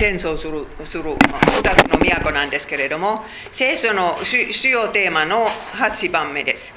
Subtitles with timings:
[0.00, 1.18] 戦争するする2
[1.76, 6.72] つの都なんですけれども聖書の主要テーマの8番目です。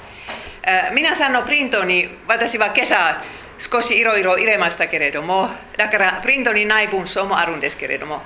[0.94, 3.22] 皆さんのプリントに私は今朝
[3.56, 5.48] 少しいろいろ入れましたけれども
[5.78, 8.20] だからプリントにない文章もあるんですけれども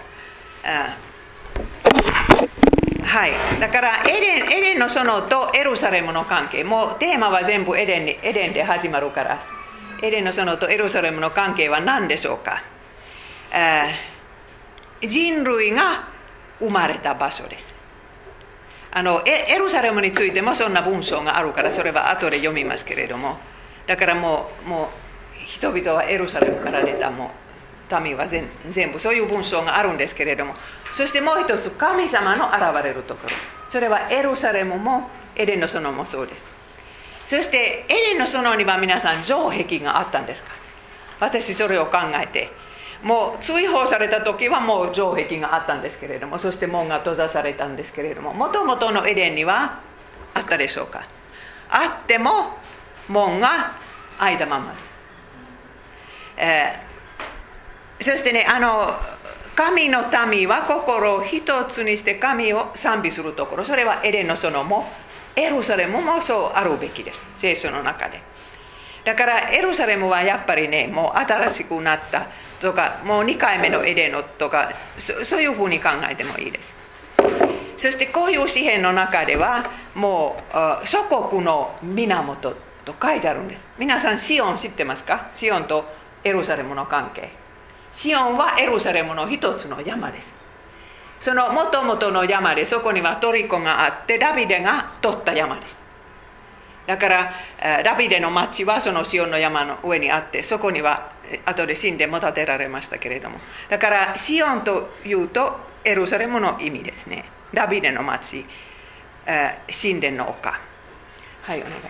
[3.04, 3.32] はい。
[3.60, 9.40] だからエデンエデンの園とエルサレムの関係もうテーマは全部エデンにエデンで始まるから
[10.02, 12.64] エデンの園とエルサレムの関係は何でしょうか。
[15.02, 16.08] 人類が
[16.58, 17.74] 生まれた場所です。
[18.90, 23.38] あのエルサレムについてもそんな文章があるからそれは後で読みますけれども。
[23.86, 27.30] だからもうもう人々はエルサレムから出たも
[27.90, 28.48] う民は全
[28.92, 30.54] 部そういう文章があるんですけれども。
[30.94, 33.34] そしてもう一つ神様の現れるところ。
[33.70, 36.44] それはエルサレムもエレンの園もそうです。
[37.26, 40.50] そしてエレンの園には皆さん城壁があったんですか？
[41.20, 42.50] 私それを考えて
[43.02, 49.80] もう追放された時はもう城壁があったんですけれどもそして門が閉ざされたんですけれどももともとのエデンには
[50.34, 51.06] あったでしょうか？
[51.70, 52.58] あっても
[53.08, 53.76] 門が
[54.18, 54.82] 開いたままです、
[56.38, 58.94] えー、そしてねあの
[59.54, 64.86] 神の民は心を一つにして神を賛美するところそれはエデンの園も
[65.36, 67.20] エルサレムもそうあるべきです。
[67.38, 68.20] 聖書の中で。
[69.08, 72.26] だからエルサレムはやっぱりねもう新しくなった
[72.60, 74.70] とかもう2回目のエデノとか
[75.24, 76.74] そういうふうに考えてもいいです
[77.78, 80.36] そしてこういう詩篇の中ではも
[80.82, 85.86] う祖国の源と書いてあるんです皆さんシオン知ってますかシオンと
[86.22, 87.30] エルサレムの関係
[87.94, 90.28] シオンはエルサレムの一つの山です
[91.22, 95.77] そのもともとの山でそこにはトリコがあってダビデが取った山です
[96.88, 97.34] だから
[97.84, 101.12] ダビデの町はそのシオンの山の上にあってそこには
[101.44, 103.38] 後で神殿も建てられましたけれども。
[103.68, 107.26] だからシオンというとエルサレムの意味ですね。
[107.52, 108.42] ダビデの町
[109.26, 110.58] 神殿の丘。
[111.42, 111.84] はいお願いし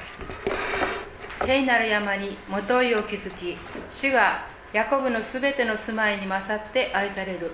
[1.31, 1.47] ます。
[1.47, 3.57] 聖なる山にもといを築き
[3.89, 7.53] 主がヤコブのすべての住まいに勝って愛される。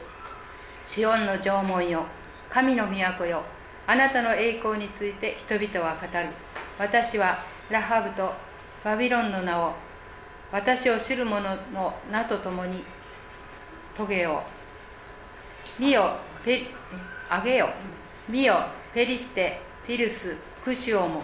[0.86, 2.06] シオンの縄文よ
[2.48, 3.42] 神の都よ
[3.86, 6.28] あなたの栄光について人々は語る。
[6.78, 7.38] 私は
[7.70, 8.32] ラハブと
[8.82, 9.72] バビロンの名を
[10.52, 12.82] 私を知る者の名とともに
[13.96, 14.42] 遂げよ
[15.78, 16.66] う見よペ
[17.28, 17.68] あげよ
[18.28, 18.56] 見よ
[18.92, 21.22] ペリシテティルスクシオも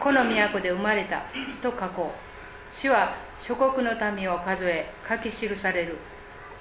[0.00, 1.22] この都で生まれた
[1.62, 2.74] と書こう。
[2.74, 5.96] 主は諸国の民を数え書き記される。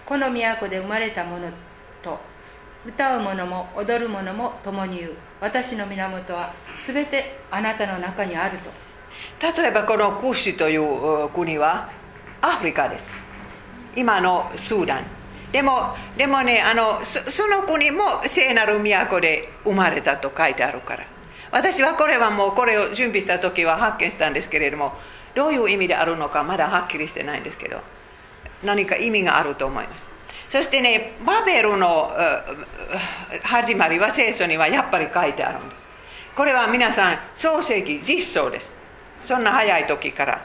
[0.06, 1.48] この都で生まれた者
[2.04, 2.20] と
[2.86, 5.14] 歌う者も踊る者も共に言う。
[5.46, 6.52] 私の源は
[6.88, 8.72] 全てあなたの中にあると。
[9.62, 11.88] 例えばこのクシという国は
[12.42, 13.06] アフリカです。
[13.96, 15.04] 今のスーダン。
[15.52, 21.06] でもでもねあのその国も聖なる都で生まれたと書いてあるから。
[21.52, 24.94] 私はこれはもうこれを準備した時は発見したんですけれども
[25.36, 27.82] どういう意味であるのかまだはっきりしてないんですけど
[28.64, 30.15] 何か意味があると思います。
[30.50, 32.12] そしてねバベルの
[33.44, 35.86] 始まりは聖書にはやっぱり書いてあるんです。
[36.36, 38.74] これは皆さん創世記実相です。
[39.24, 40.42] そんな早い時から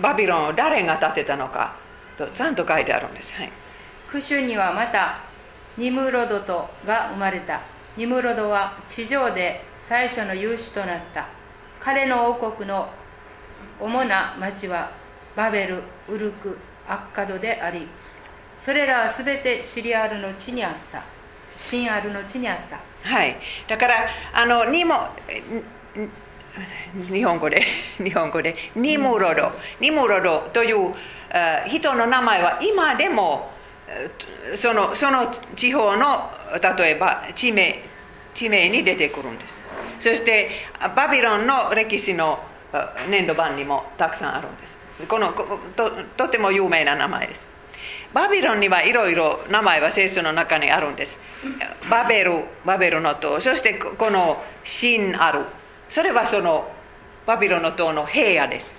[0.00, 1.76] バビロンを誰が建てたのか
[2.18, 3.50] とちゃんと書いてあるんです、はい、
[4.10, 5.20] クシュにはまた
[5.78, 7.60] ニムロドとが生まれた。
[7.96, 11.26] ニムロドは地上で最初の勇士となった。
[11.80, 12.88] 彼の王国の
[13.80, 14.90] 主な町は
[15.34, 17.88] バベルウルクアッカドであり
[18.60, 21.02] それらは全てシリアルの地にあった。
[21.56, 22.78] シンアルの地にあった。
[23.08, 23.36] はい。
[23.66, 23.96] だから
[24.34, 25.08] あのにも
[27.10, 27.62] 日本語で
[27.98, 30.94] 日本語でニムロド、ニムロドという
[31.68, 33.50] 人の名前は今でも
[34.54, 36.30] そのその地方の
[36.78, 37.82] 例えば地名
[38.34, 39.60] 地名に出てくるんです。
[39.98, 40.50] そして
[40.94, 42.38] バビロンの歴史の
[43.08, 45.06] 年度版にもたくさんあるんです。
[45.06, 45.32] この
[45.76, 47.49] ととても有名な名前です。
[48.12, 51.18] バビロンにはいろいろ名前は聖書の中にあるんです。
[51.88, 53.40] バベルバベルの塔。
[53.40, 55.44] そしてこのシンアル
[55.88, 56.70] それはその
[57.26, 58.74] バビロンの塔の平野です。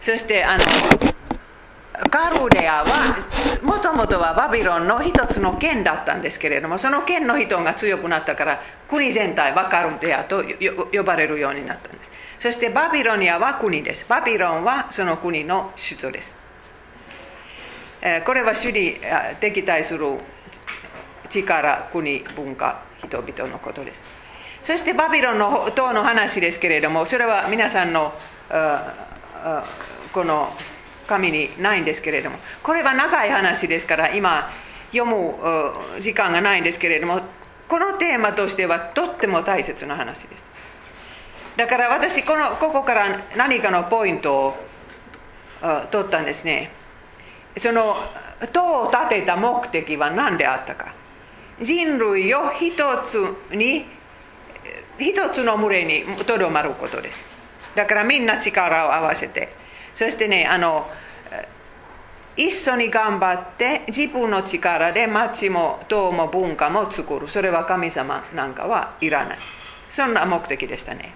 [0.00, 0.64] そしてあの
[2.10, 3.16] カルデアは
[3.62, 10.42] もともとはバビロンの一つの県だったんですけれどもその県の人が強くなったから国全体はカルデアと
[10.92, 12.10] 呼ばれるようになったんです。
[12.40, 14.04] そしてバビロニアは国です。
[14.08, 16.41] バビロンはその国の首都です。
[18.24, 18.96] これは主に
[19.40, 20.18] 敵対する
[21.30, 24.02] 力国文化人々のことです
[24.62, 28.12] そしてバビロンの塔の話ですけれどもそれは皆さんの
[30.12, 30.52] この
[31.06, 34.50] 紙にないんですけれどもこれは長い話ですから今
[34.92, 35.34] 読む
[36.00, 37.20] 時間がないんですけれども
[37.68, 40.44] このテーマとしてはとっても大切な話です
[41.56, 44.54] だから私このここから何かのポイントを
[45.90, 46.81] 取ったんですね
[47.58, 47.96] その
[48.52, 50.94] 塔を建てた目的は何であったか。
[51.60, 52.74] 人類を一
[53.06, 53.84] つに
[54.98, 57.18] 一つの群れにとどまることです。
[57.74, 59.48] だからみんな力を合わせて。
[59.94, 60.88] そしてねあの
[62.34, 67.28] 一緒に頑張って自分の力で町も党も文化も作る。
[67.28, 69.38] それは神様なんかはいらない。
[69.90, 71.12] そんな目的でしたね、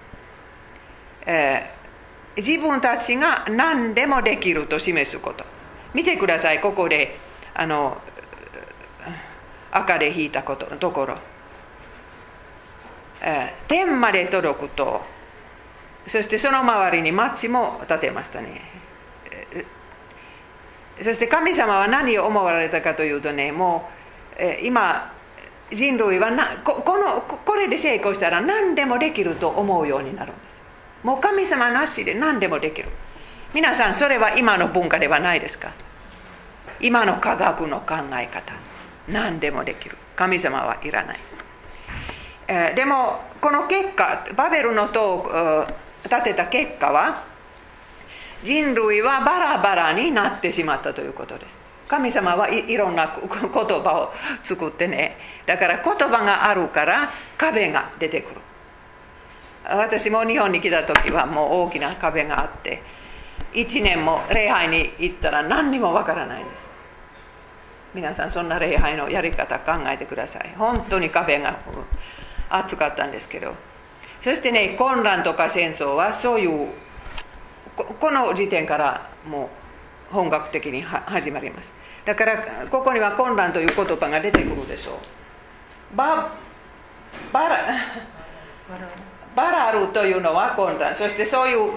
[1.25, 5.43] えー、自分たちが何でもできると示すこと。
[5.93, 6.61] 見てください。
[6.61, 7.17] ここで
[7.53, 7.97] あの
[9.71, 11.15] 赤で引いたことところ、
[13.21, 15.01] え、天まで届くと
[16.07, 18.61] そしてその周りに町も建てましたね。
[21.01, 23.87] そして神様は何を思われたかというとねも
[24.39, 25.13] う、え今
[25.71, 30.57] 人類はなここのこれで成功したら何でもできると思うようになるんです。
[31.03, 32.89] もう神様なしで何でもできる。
[33.57, 35.71] 皆さんそれは今の文化ではないですか？
[36.79, 38.53] 今の科学の考え方
[39.07, 39.97] 何でもできる。
[40.15, 41.19] 神様はいらない、
[42.47, 45.65] えでもこの結果バベルの塔を
[46.07, 47.23] 建てた結果は
[48.43, 51.59] 人類はバラバラになってしまったということです。
[51.87, 54.13] 神様はいろんな言葉を
[54.43, 55.17] 作ってね。
[55.47, 57.09] だから言葉があるから
[57.39, 58.41] 壁が出てくる。
[59.63, 62.95] 私も日本に来た時はもう大きな壁があって
[63.57, 66.61] 1年も礼拝に行ったら何にもわからないんです。
[67.95, 70.53] 皆さんそんな礼拝のやり方考えてください。
[70.55, 71.57] 本当に壁が
[72.49, 73.55] 厚かったんですけど。
[74.21, 76.69] そしてね混乱とか戦争はそういう
[77.75, 79.49] この時点からも
[80.11, 81.71] う本格的に始まります。
[82.05, 82.37] だから
[82.69, 84.91] ここには混乱という言葉が出てくるでしょ
[85.93, 85.97] う。
[85.97, 86.31] バ
[87.33, 87.57] バラ
[89.35, 91.71] バラルというのは混乱そしてそういう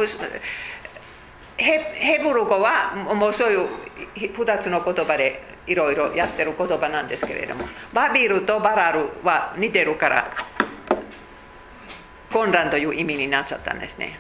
[1.61, 3.69] ヘブル語はもうそういう
[4.17, 10.33] 2つの言葉でいろいろやってる言葉なんですけれどもバビルとバラルは似てるから
[12.33, 14.19] 混乱という意味になっちゃったんですね。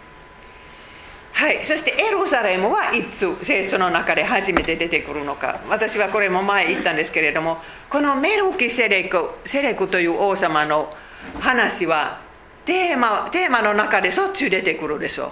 [1.32, 5.60] はい、そしてエルサレムはいつ聖書の中で初めて出てくるのか。
[5.70, 7.58] 私はこれも前言ったんですけれども
[7.88, 10.94] このメルキセレクセレクという王様の
[11.38, 12.20] 話は
[12.66, 15.30] テーマテーマの中でしょっちゅう出てくるでしょう。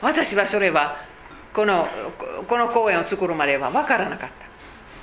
[0.00, 1.08] 私はそれは
[1.58, 1.88] この
[2.46, 4.46] この公演を作るまでは分からなかった。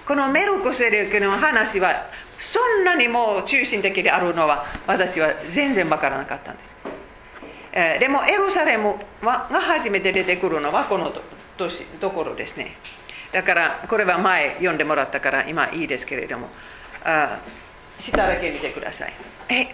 [0.08, 2.06] このメルクセレクの話は
[2.40, 6.76] そんなにもう中心的であるのは私は全然分からなかったんです。
[7.74, 11.12] えでもエルサレムはが初めて出てくるのはこの
[12.00, 12.78] ところですね。
[13.34, 16.48] だからこれは前読んでもらったから今いいですけれども。
[17.04, 17.38] あ
[18.00, 19.14] 下だけ見てください。
[19.50, 19.68] え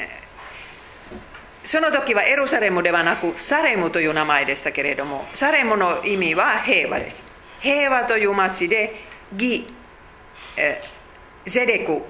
[1.72, 7.24] その時はエルサレムではなくサレムという名前でしたけれどもサレムの意味は平和です。
[7.62, 8.94] 平和という町で
[9.32, 9.66] 義、
[10.58, 10.82] え
[11.46, 12.02] ゼレク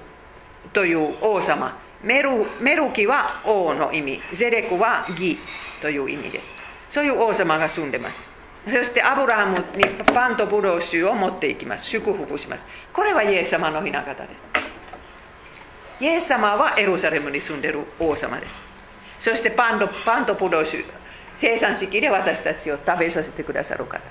[0.72, 1.78] という王様。
[2.02, 2.30] メル
[2.60, 4.20] メルキは王の意味。
[4.34, 5.38] ゼレクは義
[5.80, 6.48] という意味です。
[6.90, 8.18] そういう王様が住んでます。
[8.64, 11.86] そしてアブラハムにパンとブドウ酒を持っていきます。
[11.86, 12.64] 祝福します。
[12.92, 14.28] これはイエス様の雛形で
[16.00, 16.02] す。
[16.02, 18.71] イエス様はエルサレムに住んでる王様です。
[19.22, 20.84] そしてパンとパンとブドウ酒
[21.36, 24.02] 生産式で私たちを食べさせてくださる方。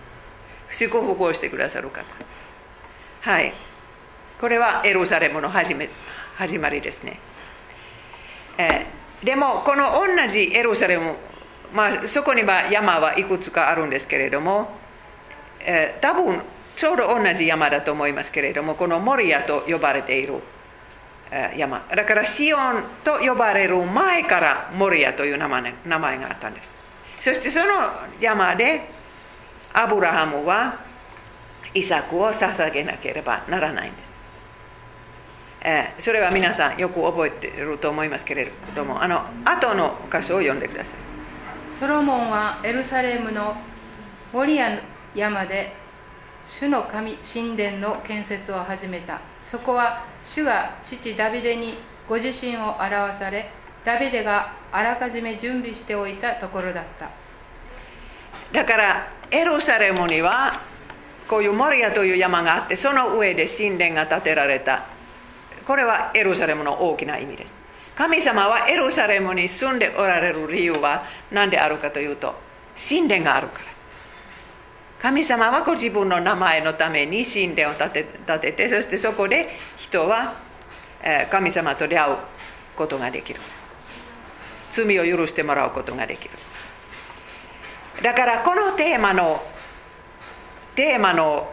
[0.71, 2.03] 祝福をしてくださる方。
[3.21, 3.53] はい。
[4.39, 5.89] これはエルサレムの始め
[6.35, 7.19] 始まりですね、
[8.57, 11.13] えー、でもこの同じエルサレム
[11.73, 14.69] まあ、そこには山はいくつかあるんですけれども、
[15.61, 16.41] えー、多分
[16.75, 20.41] ちょうど同じ山だと思いますけれどもこのモリアと呼ばれている、
[21.55, 26.69] 山だからシオンと呼ばれる前からモリアという名前名前があったんです
[27.21, 27.65] そしてその
[28.19, 28.89] 山で
[29.73, 30.79] アブラハムは
[31.73, 34.13] イサクを捧げなければならないんです、
[35.61, 40.93] えー、それは皆さんよく覚えていると思いますけれどもあの後の箇所を読んでください
[41.79, 43.55] ソロモンはエルサレムの
[44.33, 44.79] モリア
[45.15, 45.73] 山で
[46.45, 51.75] 主の神神殿の建設を始めたそこは主が父ダビデに
[52.07, 53.49] ご自身を表され
[53.83, 57.09] ダビデがあらかじめ準備しておいたところだった。
[58.51, 60.61] だからエルサレムには
[61.27, 64.85] こういうモリアという山があってその上で神殿が建てられた。
[65.65, 67.53] これはエルサレムの大きな意味です。
[67.95, 72.33] 神様はエルサレムに住んでおられる理由は何であるかというと
[72.89, 73.65] 神殿があるから。
[75.01, 79.57] 神様はご自分の名前のために神殿を建て建ててそしてそこで
[79.91, 80.35] 人は
[81.29, 82.15] 神様と出会う
[82.77, 83.41] ことができる。
[84.71, 86.31] 罪を許してもらうことができる。
[88.01, 89.43] だからこのテーマの
[90.75, 91.51] テーマの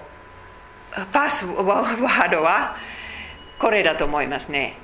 [1.12, 2.76] パスワードは
[3.58, 4.78] これだと思いますね。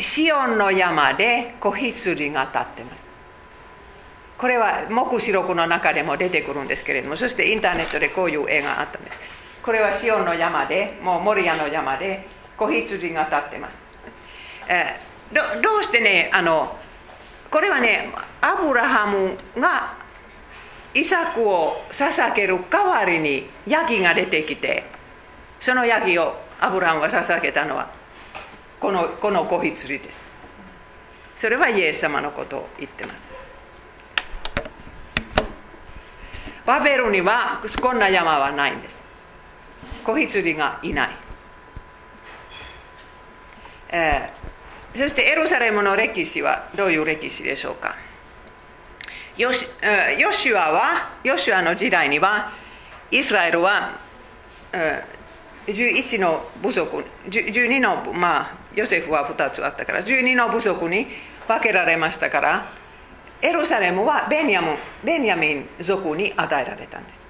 [0.00, 3.04] シオンの山で子羊が立ってます。
[4.38, 9.18] これは黙示録の中でも出てくるんですけれどもそしてインターネットでこういう絵があったんです。
[9.64, 13.78] これはシオンの山でもうモリアの山で子羊が立ってます、
[14.68, 16.76] えー、どどうしてねあの
[17.50, 19.96] これはねアブラハムが
[20.92, 24.84] イサクを捧げる代わりにヤギが出てきて
[25.60, 27.90] そのヤギをアブラハムが捧げたのは
[28.80, 30.22] このこの子羊です。
[31.38, 33.30] それはイエス様のことを言ってます。
[36.66, 39.03] バベルにはこんな山はないんです。
[40.04, 41.10] 子羊がいない、
[43.90, 47.96] えー、そしてエルサレムの歴史はどういう歴史でしょうか
[49.36, 49.66] ヨシ
[50.18, 52.52] ヨシュアはヨシュアの時代には
[53.10, 53.98] イスラエルは、
[54.72, 61.06] えー、11の部族12のまあヨセフは2つあったから12の部族に
[61.48, 62.66] 分けられましたから
[63.42, 67.23] エルサレムはベニヤムベニヤミン族に与えられたんです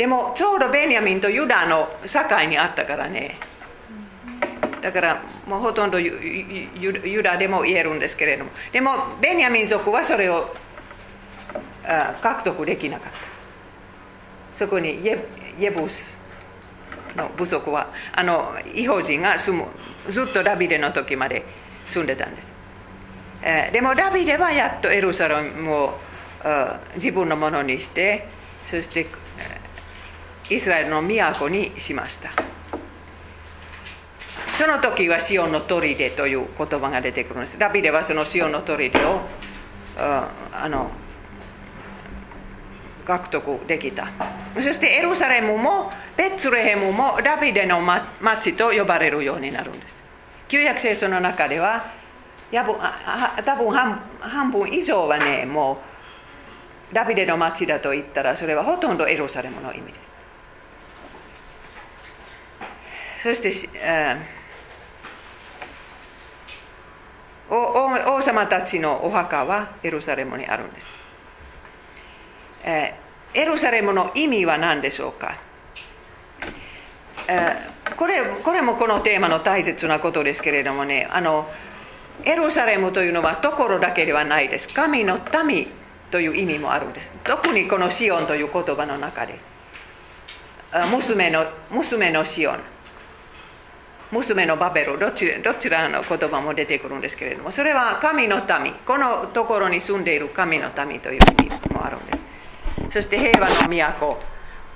[0.00, 3.36] でもちょうどベニヤミンとユダの境にあったからね。
[4.80, 8.50] だからもうほとんどユダでも言えるんですけれども。
[8.72, 10.56] でもベニヤミン族はそれを
[12.22, 13.18] 獲得できなかった。
[14.56, 16.16] そこにイエブス
[17.14, 19.66] の部族はあの違法人が住む
[20.10, 21.44] ずっとダビデの時まで
[21.90, 22.48] 住んでたんです、
[23.42, 25.98] えー、でもダビデはやっとエルサレムを
[26.96, 28.28] 自分のものにして
[28.66, 29.06] そして
[30.50, 32.30] イスラエルの都にしました。
[34.58, 37.58] その時はシオンの砦という言葉が出てくるんです。
[37.58, 39.20] ダビデはそのシオンの砦を
[39.96, 40.90] あの
[43.06, 44.08] 獲得できた。
[44.54, 47.80] そしてエルサレムもベツレヘムもダビデの
[48.20, 49.96] 町と呼ばれるようになるんです。
[50.48, 51.92] 旧約聖書の中では
[52.50, 52.74] やぶ
[53.44, 53.70] 多分
[54.20, 55.80] 半分以上はねも
[56.92, 60.09] うダビデの町だと言ったらそれはほとんどエルサレムの意味です。
[63.22, 70.86] そして、えー、王様たちのお墓はエルサレムにあるんです。
[72.64, 72.94] え
[73.34, 75.38] エルサレムの意味は何でしょうか、
[77.28, 77.56] え
[77.96, 81.48] これこれもこのテーマの大切なことですけれどもねあの
[82.24, 84.74] エルサレムというのはところだけではないです。
[84.74, 85.68] 神の民
[86.10, 87.10] という意味もあるんです。
[87.24, 89.38] 特にこのシオンという言葉の中で。
[90.90, 92.60] 娘の娘のシオン。
[94.12, 102.20] 娘のバベルどちどちらの言葉も出てくるんですけれどもそれは神の民このところに住んでいる神の民という意味もあるんです。
[102.90, 104.20] そして平和の都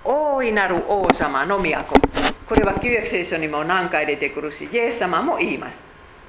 [0.05, 1.95] 大いなる王様の都。
[2.47, 5.79] これは旧約聖書にも何回出てくるしイエス様も言います。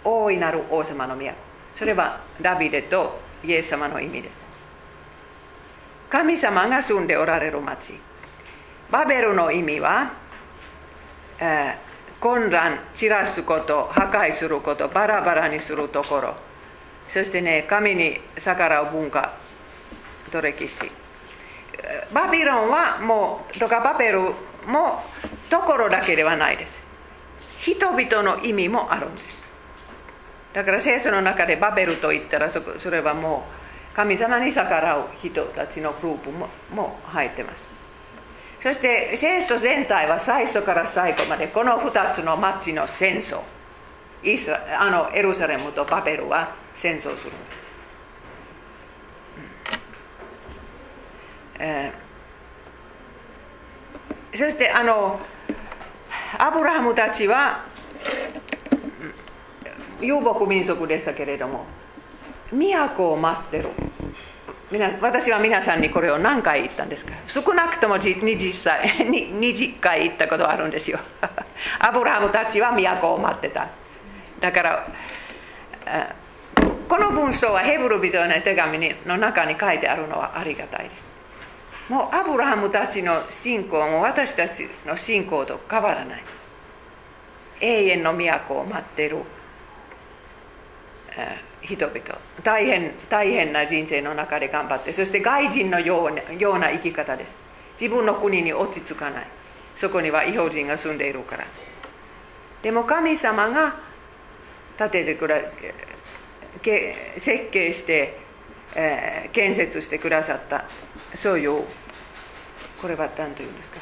[0.04, 1.32] 大いなる王様の都。
[1.76, 4.38] それはダビデとイエス様の意味です。
[6.10, 7.94] 神様が住んでおられる町。
[8.90, 10.14] バベルの意味は、
[11.40, 16.36] えー、混乱散らすこと破壊することバラバラにするところ。
[17.10, 19.34] そしてね神に逆らう文化
[20.32, 20.92] と歴史
[22.12, 24.22] バビロンはもうとかバベル
[24.66, 25.04] も
[25.50, 26.84] ところだけではないです。
[27.60, 29.46] 人々の意味もあるんです。
[30.54, 33.46] だから聖書の中でバベルと言ったらそれはも
[33.94, 37.75] う神様に逆らう人たちのグループもも入ってます。
[38.66, 43.42] そして聖書全体は最初から最後までこの2つの町の戦争。
[44.24, 47.32] イスラあのエルサレムとバベルは戦争する。
[51.60, 55.20] えー、そしてあの
[56.40, 57.66] アブラハムたちは
[60.02, 61.68] 遊牧民族でしたけれども
[62.52, 63.70] 都を待ってる。
[65.00, 67.14] 私は皆さんにこれを何回言ったんですか？
[67.28, 71.00] 少なくとも20歳20回言ったことあるんですよ。
[71.80, 73.68] アブラハムたちは都を待ってた。
[74.40, 74.88] だから
[76.90, 81.06] この文章はヘブル人の手紙の中に書いてあるのはありがたいです。
[81.88, 86.24] もうアブラハムたちの信仰も私たちの信仰と変わらない。
[87.62, 89.18] 永遠の都を待ってる。
[91.66, 92.02] 人々。
[92.44, 97.34] 大変大変な人生の中で頑張ってそして外人のようなような生き方です。
[97.80, 99.28] 自分の国に落ち着かない。
[99.76, 101.46] そこには違法人が住んでいるから。
[102.62, 103.76] でも神様が
[104.78, 105.52] 建ててくれ
[107.18, 108.18] 設計して、
[108.76, 110.66] えー、建設してくださった。
[111.14, 111.64] そういう
[112.82, 113.78] これは何というんですか？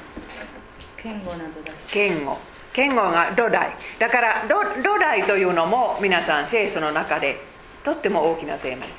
[0.98, 1.74] 剣語などだ。
[1.88, 2.38] 剣語
[2.74, 7.40] 剣語が土台だから土台というのも皆さん聖書の中で
[7.84, 8.92] とっても大きなテーマで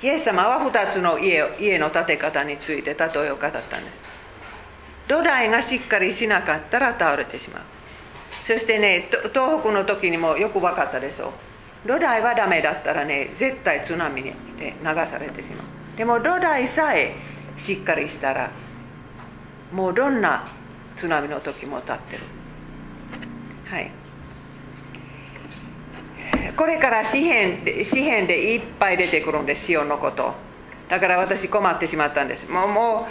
[0.00, 0.06] す。
[0.06, 4.00] イエス様は2つの家家の建て方について例えを語ったんです。
[5.08, 7.62] 土台がしっかりしなかったら倒れてしまう。
[8.46, 11.32] そしてね東北の時にもよく分かったでしょ
[11.84, 11.88] う。
[11.88, 15.98] 土台はダメだったらね絶対津波で流されてしまう。
[15.98, 17.14] でも土台さえ
[17.58, 18.50] しっかりしたら
[19.72, 20.48] もうどんな
[20.96, 22.22] 津波の時も立ってる。
[23.66, 23.90] はい。
[26.56, 30.34] これから詩篇で詩篇でいっぱい出てくるんです塩のこと。
[30.88, 32.48] だから私困ってしまったんです。
[32.48, 33.08] もうも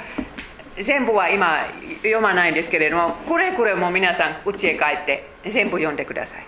[0.77, 1.65] う全部は今
[1.97, 6.45] 読まないんですけれどもくれくれも皆さん家へ帰って全部読んでください。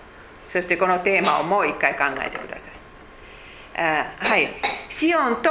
[0.50, 3.84] そしてこのテーマをもう一回考えてください。
[3.84, 4.48] あはい。
[4.90, 5.50] シオンと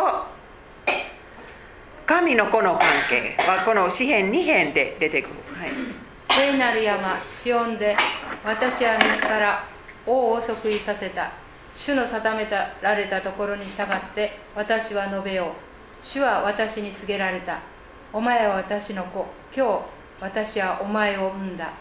[2.06, 5.72] 神の子の関係はこの詩篇2編で出てくる、はい、
[6.30, 7.96] 聖なる山シオンで
[8.44, 9.66] 私は自ら
[10.06, 11.32] 王を即位させた。
[11.76, 12.48] 主の定め
[12.82, 16.06] られたところに従って私は述べよう。
[16.06, 17.60] 主は私に告げられた。
[18.14, 19.26] お前は私の子。
[19.56, 19.82] 今日
[20.20, 21.72] 私はお前を産んだ。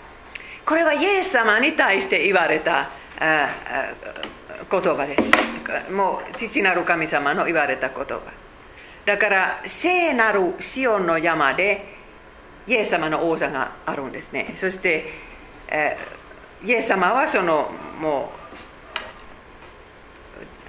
[0.64, 2.90] これはイエス様に対して言われた
[4.70, 5.92] 言葉です。
[5.92, 8.20] もう父なる神様の言われた言葉。
[9.04, 11.84] だから聖なるシオンの山で
[12.68, 14.54] イエス様の王座があるんですね。
[14.56, 15.12] そして、
[15.68, 15.96] え
[16.64, 18.30] イエス様はそのも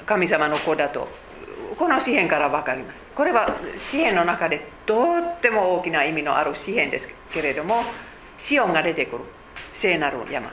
[0.01, 1.07] う神様の子だと
[1.77, 3.05] この詩篇から分かります。
[3.15, 7.83] これは詩篇の中でとっても大きな意味のある詩篇ですけれども
[8.37, 9.23] シオンが出てくる。
[9.73, 10.51] 聖なる山。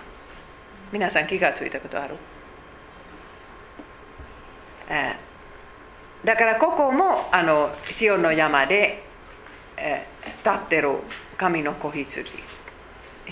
[0.92, 2.16] 皆さん気がついたことある、
[4.88, 5.16] え
[6.24, 9.04] だからここもあのシオンの山で、
[9.76, 10.06] え
[10.42, 10.96] 立ってる
[11.36, 12.47] 神の子羊。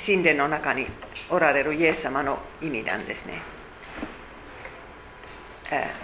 [0.05, 0.87] 神殿の中に
[1.31, 3.43] おられるイエス様の意味なんですね。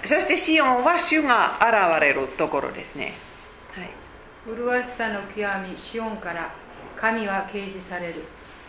[0.05, 3.15] そしてシオンは主が現れるところですね。
[3.75, 3.91] はい、
[4.47, 5.37] 麗しさの極
[5.69, 6.53] みシオンから
[6.97, 8.25] 神は掲示される。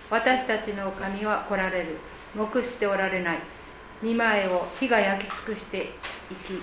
[0.09, 1.97] 私たちの神は来られる。
[2.35, 3.37] 黙しておられない。
[4.01, 5.83] 二前を火が焼き尽くして
[6.31, 6.61] いき、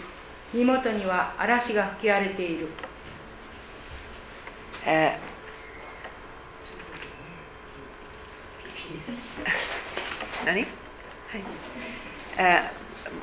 [0.52, 2.68] 身元には嵐が吹き荒れている。
[4.84, 5.29] えー、
[10.44, 10.66] 何、はい。
[12.36, 12.70] え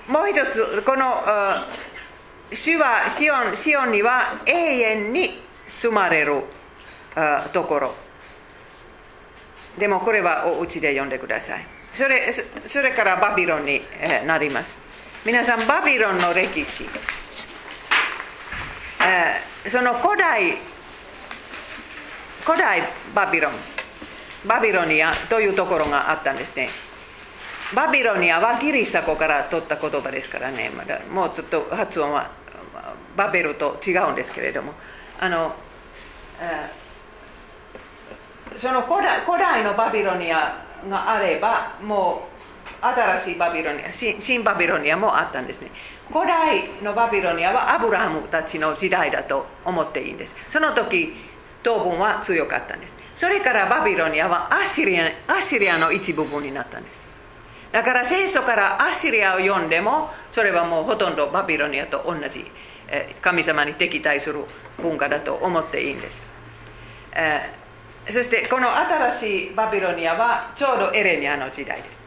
[0.08, 1.24] ー、もう一つこの
[2.54, 6.44] 主はシオンシオンには永遠に住まれる
[7.52, 7.96] ところ。
[9.78, 11.66] でもこれはお家で読んでください。
[11.94, 12.34] それ
[12.66, 13.82] それからバビロンに
[14.26, 14.78] なります。
[15.26, 16.86] 皆さんバビロンの歴史。
[19.68, 20.58] その古代
[22.46, 22.82] 古代
[23.14, 23.77] バビロン。
[24.48, 26.70] バビロニアというところがあったんですね。
[27.76, 30.72] バビロニアはギリシャ語から取った言葉ですからね。
[30.76, 32.32] まだもうちょっと発音は
[33.16, 34.74] バベルと違うんですけれども。
[35.20, 35.54] あの
[38.58, 42.28] その古代古代のバビロニアがあればも
[42.82, 45.72] う新しいバビロニア新バビロニアもあったんですね。
[46.12, 50.36] 古代のバビロニアはアブラハムたちの時代だと思っていいんです。
[50.48, 51.14] その時
[51.64, 52.96] 東分は強かったんです。
[53.18, 56.94] それからバビロニアはアシリアアシリアの一部分になったんです。
[57.72, 62.46] だから聖書からアシリアを読んでもそれはもうほとんどバビロニアと同じ
[63.22, 64.46] 神様に敵対する
[64.82, 66.22] 文化だと思っていいんです、
[68.10, 72.00] そしてこの新しいバビロニアはちょうどエレニアの時代です、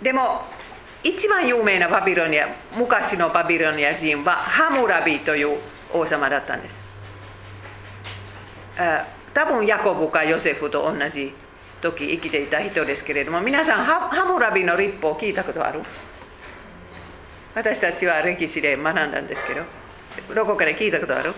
[0.00, 0.44] でも
[1.04, 5.58] 一番有名なバビロニア昔のバビロニア人はハムラビという
[5.92, 6.81] 王様だったんです、
[9.34, 11.34] 多分ヤコブかヨセフと同じ
[11.80, 15.82] 時生きていた人ですけれども皆さんハムラビの立法聞いたことある？
[17.54, 19.62] 私たちは歴史で学んだんですけど
[20.34, 21.34] どこかで聞いたことある？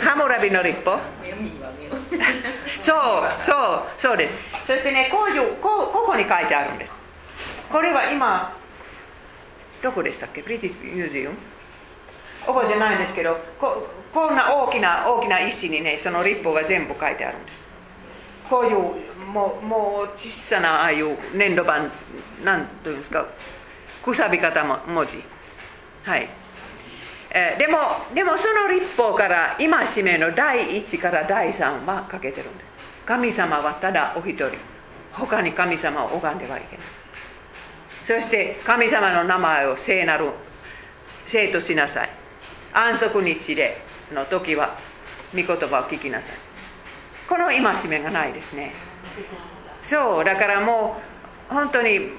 [0.00, 0.98] ハムラビの立法？
[2.80, 2.96] そう
[3.40, 4.34] そうそうです。
[4.66, 6.92] そしてねこういうこここに書いてあるんです。
[7.70, 8.56] これは今
[9.82, 10.42] どこでしたっけ？
[10.42, 11.36] ブリティッシュミュージアム
[12.46, 13.86] 覚えてないんですけどこ
[14.18, 17.68] こんな大きな大きな石にねその立法が全部書いてあるんです。
[18.50, 21.84] こういうもうもう小さなああいう粘土板
[22.44, 23.24] なんていうんですか
[24.02, 25.22] くさび方も文字。
[26.02, 26.28] はい、
[27.30, 27.78] えー、でも
[28.12, 32.66] でもその立法から戒めの第1から第3は書けてるんです。
[33.06, 34.50] 神様はただお一人。
[35.12, 36.86] 他に神様を拝んではいけない。
[38.04, 40.30] そして神様の名前を聖なる
[41.28, 42.10] 聖としなさい。
[42.72, 44.76] 安息日での時は
[45.34, 46.30] 御言葉を聞きなさい。
[47.28, 48.72] この戒めがないですね。
[49.82, 51.00] そうだからも
[51.50, 52.10] う本当に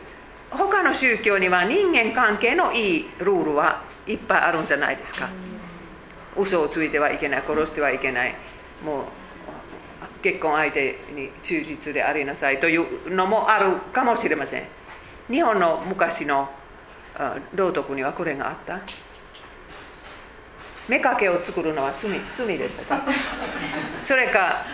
[0.52, 5.30] 他の宗教には人間関係のいいルールはいっぱいあるんじゃないですか。
[6.38, 8.36] 嘘をついてはいけない殺してはいけない。
[8.84, 9.04] もう
[10.21, 14.63] 結婚相手に忠実でありなさいというのもあるかもしれません。
[15.30, 16.49] 日本の昔の
[17.54, 18.80] 道徳にはこれがあった。
[20.89, 23.06] 目かけを作るのは罪罪でしたか？
[24.04, 24.65] それか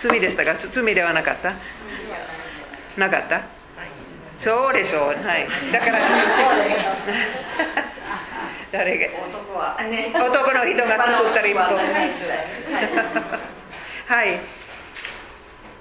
[0.00, 0.54] 罪でしたか？
[0.54, 1.54] 罪ではなかった？
[2.96, 3.42] なかった？
[4.38, 5.14] そうでしょう。
[5.14, 5.48] はい。
[5.72, 5.98] だから
[8.72, 9.06] 誰が？
[9.28, 11.60] 男は、ね、男の人が作った立法
[14.06, 14.40] はい。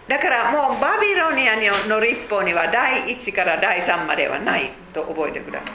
[0.08, 1.56] だからもうバビロニア
[1.88, 5.72] の立法には第1から第3まではないと覚えてください。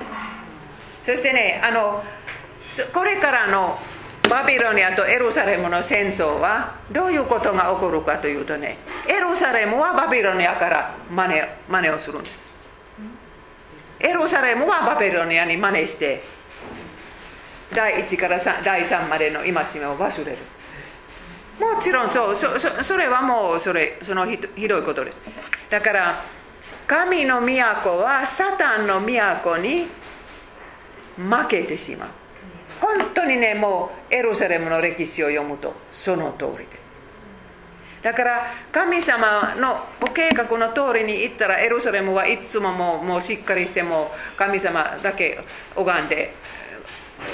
[1.02, 2.02] そしてねあの
[2.92, 3.78] これからの
[4.28, 12.42] バビロニアとエルサレムの戦争はどういうことが起こるかというとねエルサレムはバビロニアから真似真似をするんです。
[14.00, 16.22] エルサレムはバビロニアに真似して
[17.74, 20.38] 第1から3第3までの戒めを忘れる。
[21.58, 25.18] もちろんそうそそれはもうそれそのひどいことです。
[25.70, 26.22] だから
[26.86, 29.86] 神の都はサタンの都に
[31.16, 32.23] 負けてしまう。
[32.80, 36.84] 本当にねもうエルサレムの歴史を読むとその通りです。
[38.02, 45.40] だから神様のお計画の通りに行ったらエルサレムはいつももうもうしっかりしても神様だけ
[45.74, 46.34] 拝んで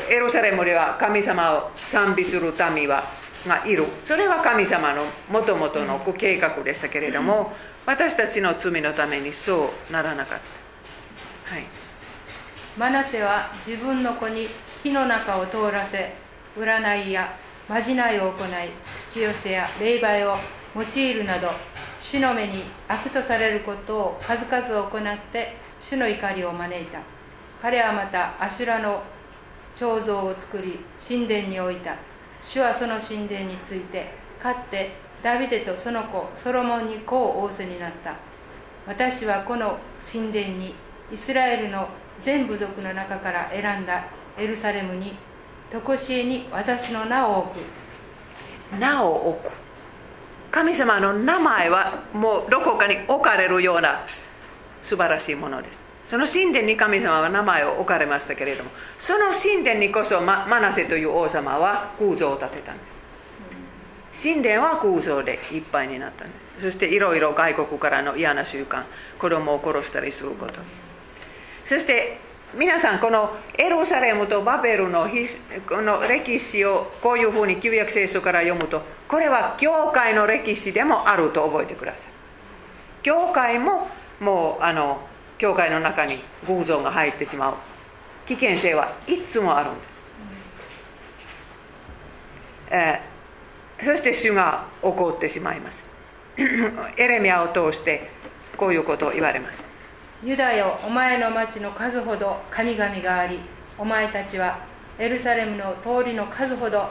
[0.09, 3.03] エルサレムでは神様を賛美する民は
[3.49, 3.85] がいる。
[4.05, 7.53] それは神様のもともとのご計画でしたけれども
[7.87, 10.39] 私たちの罪のためにそうならなかっ
[11.49, 11.65] た、はい、
[12.79, 14.47] マナセは自分の子に
[14.83, 16.15] 火の中を通らせ
[16.57, 17.37] 占いや
[17.69, 18.49] まじないを行い
[19.11, 20.37] 口寄せや霊媒を
[20.75, 21.49] 用いるなど
[22.01, 26.99] 主の目に悪とされることを数々行って主の怒りを招いた。
[27.61, 29.03] 彼はまたアシュラの
[29.77, 31.95] 彫像を作り神殿に置いた。
[32.43, 38.17] 主はその神殿についてかってダビデとその子ソロモンにこう仰せになった。
[38.87, 39.79] 私はこの
[40.11, 40.75] 神殿に
[41.13, 41.87] イスラエルの
[42.23, 44.07] 全部族の中から選んだ。
[44.41, 45.15] エルサレムに
[45.71, 48.79] 常しえに私の名を置く。
[48.79, 49.53] 名を置く。
[50.51, 54.03] 神様の名前はもうどこかに置かれるような
[54.83, 55.81] 素晴らしいものです。
[56.07, 62.83] その神殿に神様は名前を置かれましたけれどもその神殿にこそマナセという王様は空像を建てたんで
[64.13, 64.29] す。
[64.29, 66.63] 神殿は空想でいっぱいになったんです。
[66.63, 68.83] そしていろいろ外国からの嫌な習慣
[69.19, 70.55] 子供を殺したりすること。
[71.65, 72.19] そして
[72.55, 75.09] 皆さんこのエルサレムとバベルの
[75.69, 82.11] この歴史をこういうふうに旧約聖書から読むとこれは教会の歴史でもあると覚えてください。
[83.03, 85.01] 教会ももうあの
[85.39, 87.55] 教会の中に偶像が入ってしまう。
[88.27, 90.01] 危険性はいつもあるんです、
[92.71, 95.87] えー、そして主が怒ってしまいます。
[96.97, 98.11] エレミアを通して
[98.57, 99.70] こういうことを言われます。
[100.23, 103.41] ユダよお前の町の数ほど神々があり
[103.79, 104.59] お前たちは
[104.99, 106.89] エルサレムの通りの数ほど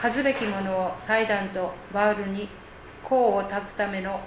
[0.00, 2.48] 数べきものを祭壇とバールに
[3.08, 4.20] 香を焚くための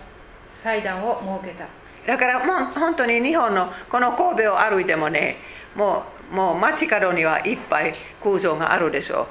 [0.61, 1.65] 祭壇を設けた。
[2.05, 5.37] だからもう本当に日本のこの神戸を歩いてもね
[5.73, 9.27] もうもう街角にはいっぱい空想があるでしょ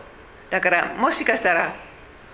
[0.48, 0.50] う。
[0.50, 1.74] だからもしかしたら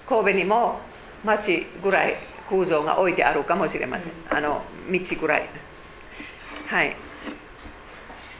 [0.08, 0.78] 神戸にも
[1.24, 2.14] 街ぐらい
[2.48, 4.12] 空想が置いてあるかもしれません。
[4.30, 5.48] あの道ぐらい。
[6.66, 6.96] はい。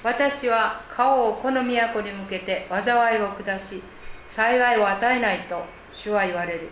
[0.03, 3.83] 私は顔をこの都に向けて災いを下し
[4.29, 6.69] 災害を与えないと主は言われる。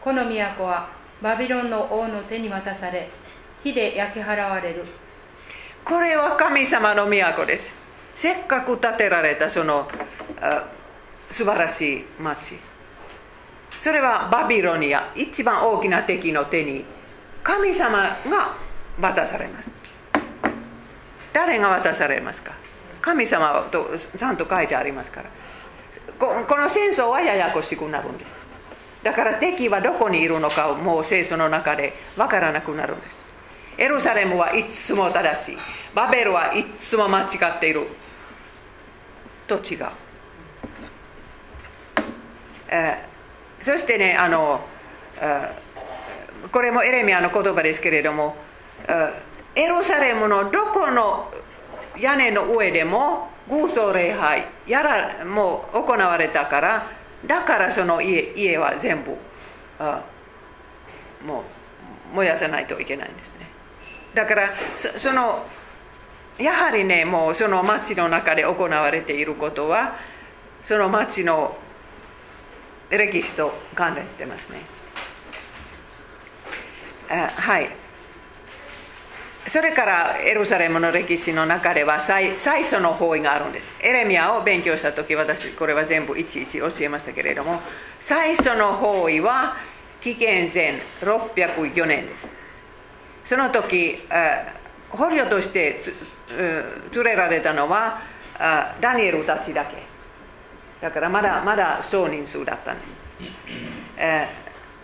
[0.00, 0.88] この都は
[1.20, 3.10] バビロンの王の手に渡され
[3.62, 4.84] 火で焼き払われる。
[5.84, 7.72] これは神様の都です。
[8.14, 9.88] せっかく建てられたその
[11.30, 12.58] 素晴らしい町。
[13.80, 16.84] それはバビロニア一番大きな敵の手に
[17.42, 18.56] 神様が
[19.00, 19.70] 渡されます
[21.38, 22.52] 誰が渡されますか？
[23.00, 25.30] 神様とちゃんと書いてありますから。
[26.18, 28.34] この戦争はややこしくなるんです。
[29.04, 33.16] だから敵はどこにいるのかをもう聖書の中で分からなくなるんです。
[33.78, 35.58] エルサレムはいつも正しい。
[35.94, 37.86] バベルはいつも間違っている。
[39.46, 39.86] と違う、
[42.68, 44.60] えー、そしてねあの、
[46.50, 48.34] これもエレミアの言葉ですけれども
[49.58, 51.28] エルサレムのどこの
[51.98, 56.86] 屋根の上でも偶像礼拝やらもう行われたから
[57.26, 59.16] だからその家家は全部
[59.80, 60.04] あ
[61.26, 61.42] も
[62.12, 63.48] う燃やさないといけないんですね。
[64.14, 64.50] だから
[64.96, 65.44] その
[66.38, 69.96] やはりねもうその町の中で行われていることは
[70.62, 71.56] その町の
[72.90, 74.60] 歴史と関連してますね。
[77.10, 77.87] あはい。
[79.48, 83.70] それからエルサレムの歴史の中では最最初の方位があるんです。
[83.80, 87.60] エレミアを勉強した時私これは全部いちいち教えましたけれども
[88.00, 89.56] 最初の方位は
[90.00, 92.28] 紀元前604年です。
[93.24, 93.98] その時
[94.90, 95.80] 捕虜として
[96.94, 98.02] 連れられたのは
[98.80, 99.82] ダニエルたちだけ。
[100.80, 102.86] だからまだまだ少人数だったんで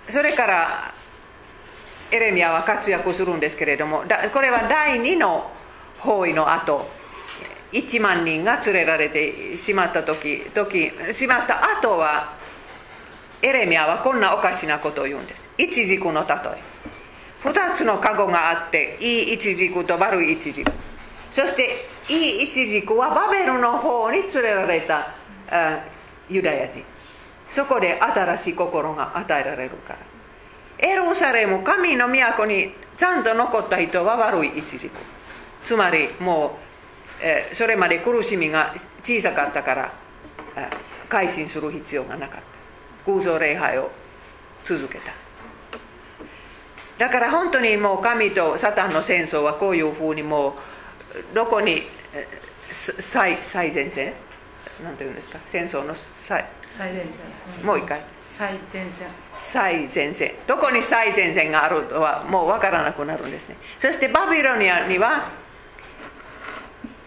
[0.08, 0.94] す、それから
[2.14, 5.50] エレミアは活躍するんですけれどもこれは第2の
[5.98, 6.88] 包囲の後
[7.72, 12.36] 1万人が連れられてしまった時時しまった後は
[13.42, 15.46] エレミアはこんなおかしなことを言うんです。
[15.58, 16.62] 一軸の例え。
[17.42, 20.70] 2つのカゴがあっていい一軸と悪い一軸。
[21.30, 25.14] そしていい一軸はバベルの方に連れられた
[26.30, 26.84] ユダヤ人。
[27.50, 30.13] そこで新しい心が与えられるから。
[30.78, 34.90] エルサレム神の都にちゃんと残った人は悪い一軸
[35.64, 36.50] つまりもう、
[37.22, 39.92] えそれまで苦しみが小さかったから、
[40.56, 40.68] え
[41.08, 42.40] 改心する必要がなかっ
[43.06, 43.90] た偶像礼拝を
[44.66, 45.12] 続けた
[46.98, 51.82] だから本当にもう神とサタンの戦争はこういうふうにもうどこに
[52.70, 54.12] 最最前線
[54.82, 57.26] なんていうんですか戦争の最最前線、
[57.60, 58.00] うん、もう一回
[58.36, 59.08] 最前線。
[59.38, 60.32] 最前線。
[60.48, 63.56] どこに最前線があるとはもう分からなくなるんですね。
[63.78, 65.30] そしてバビロニアには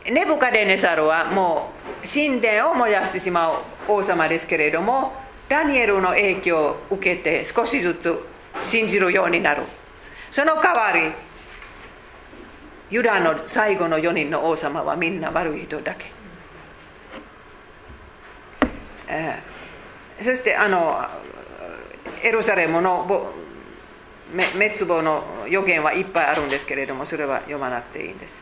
[0.09, 3.55] ネブカデネサルはもう神殿を燃やしてしまう
[3.89, 5.11] 王様ですけれども
[5.49, 8.17] ダニエルの影響を受けて少しずつ
[8.63, 9.63] 信じるようになる。
[10.31, 11.11] その代わり
[12.89, 16.05] ユダの最後の4人の王様はみんな悪い人だけ、
[19.09, 19.56] えー、
[20.21, 20.99] そしてあの
[22.23, 23.05] エルサレムの
[24.33, 28.39] 滅亡の予言はいっぱいあるんですけれどもそれは読まなくていいんです。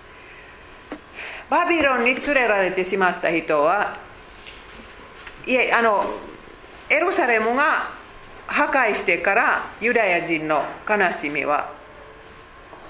[1.49, 3.97] バビロンに連れられてしまった人は
[5.45, 6.05] いえあの
[6.89, 7.89] エルサレムが
[8.47, 11.71] 破壊してからユダヤ人の悲しみは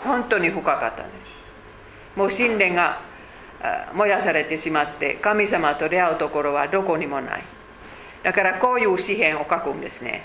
[0.04, 1.26] 本当に深かったんです。
[2.16, 3.02] もう神殿が
[3.94, 7.44] 燃やされてしまって神様と出会うところはどこにもない。
[8.26, 10.24] だからこういう詩篇を書くんですね、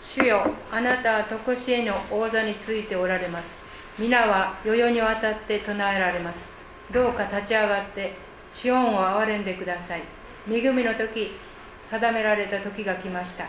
[0.00, 3.58] 主よあなたは常しえの王座についておられます。
[3.98, 6.48] 皆は世々にわたって唱えられます。
[6.92, 8.14] どうか立ち上がって
[8.54, 10.02] シオンを憐れんでください。
[10.48, 11.32] 恵みの時
[11.90, 13.46] 定められた時が来ました。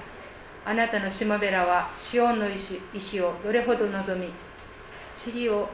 [0.66, 2.48] あなたのしもべらはシオンの
[2.92, 4.32] 石をどれほど望み
[5.16, 5.70] 塵を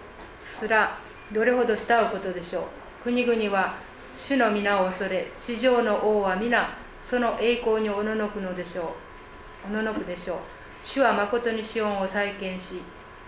[0.45, 0.97] すら
[1.31, 2.63] どれほど慕うことでしょう。
[3.05, 3.75] 国々は
[4.17, 8.95] 主の皆を恐れ地上の王は皆その栄光におののくのでしょ
[9.65, 9.67] う。
[9.69, 10.37] おののくでしょう。
[10.83, 12.81] 主は誠にシオンを再建し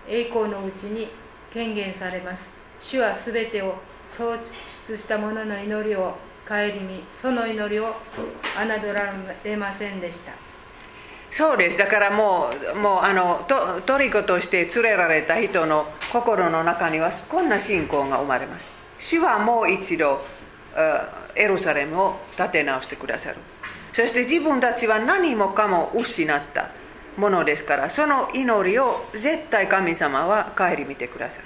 [0.08, 1.08] 栄光のうちに
[1.54, 2.50] 権限されます。
[2.82, 3.76] 主はすべてを
[4.10, 4.36] 創
[4.88, 6.16] 出した者の祈りを
[6.48, 7.96] 顧みその祈りを
[8.56, 9.14] 侮ら
[9.44, 10.34] れませんでした。
[11.32, 11.78] そうです。
[11.78, 18.66] だからもうもうあのとトリコとして連れられた人の心の中にはこんな信仰が生まれます。
[19.00, 20.22] 主はもう一度
[21.36, 23.38] エルサレムを立て直してくださる。
[23.94, 26.70] そして自分たちは何もかも失った。
[27.20, 31.44] ものですからその祈りを絶対神様は顧みてくださる。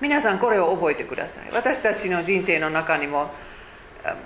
[0.00, 1.48] 皆さんこれを覚えてください。
[1.52, 3.30] 私たちの人生の中にも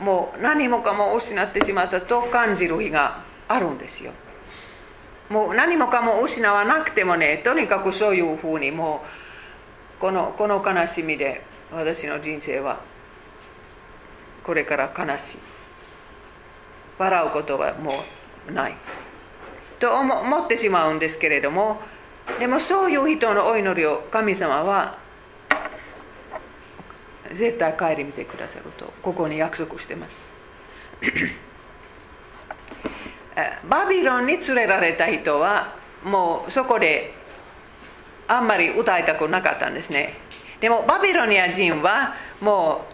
[0.01, 4.13] もう何もかも失ってしまったと感じる日があるんですよ。
[5.29, 9.03] もう何もかも失わなくてもねとにかくそういうふうにも
[9.99, 12.81] うこのこの悲しみで私の人生は
[14.45, 15.52] これから悲しい。
[17.03, 18.05] 笑うことはも
[18.49, 18.75] うない。
[19.79, 21.81] と思ってしまうんですけれども
[22.39, 24.97] でもそういう人のお祈りを神様は
[27.35, 30.15] 絶対帰り見てくださるとここに約束してます。
[33.69, 37.15] バビロンに連れられた人はもうそこで
[38.29, 40.19] あんまり歌いたくなかったんですね。
[40.61, 42.85] でもバビロニア人はも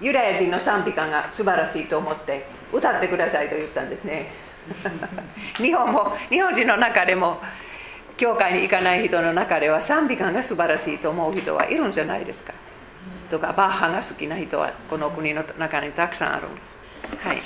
[0.00, 4.32] うユダヤ人の賛美歌が素晴らしいと思って歌ってくださいと言ったんですね。
[5.58, 7.40] 日本も日本人の中でも
[8.16, 12.52] 教会に行かない人の中では賛美歌が素晴らしいと思う人はいるんじゃないですか。
[13.30, 17.26] とかバッハが好きな人はこの国の中にたくさんあるんです。
[17.26, 17.42] はい。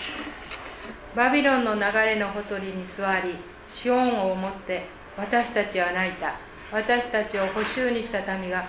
[1.14, 3.37] バビロンの流れのほとりに座り
[3.68, 4.84] シオンを持って
[5.16, 6.34] 私たちは泣いた。
[6.72, 8.64] 私たちを補修にした民が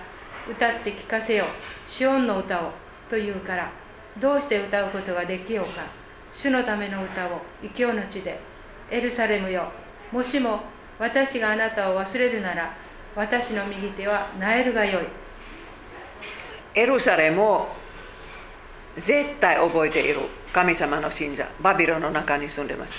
[0.48, 1.44] 歌って聞かせよ
[1.88, 2.70] シオンの歌を
[3.10, 3.68] と言うから
[4.20, 6.05] どうして歌うことができようか。
[6.36, 8.38] 主のための歌を異教の地で
[8.90, 9.72] エルサレムよ。
[10.12, 10.60] もしも
[10.98, 12.74] 私があなたを忘れるなら
[13.16, 15.04] 私の右手はなえるがよい。
[16.74, 17.68] エルサレムを
[18.98, 20.20] 絶対覚えている
[20.52, 22.92] 神様の信者バビロンの中に住んでます。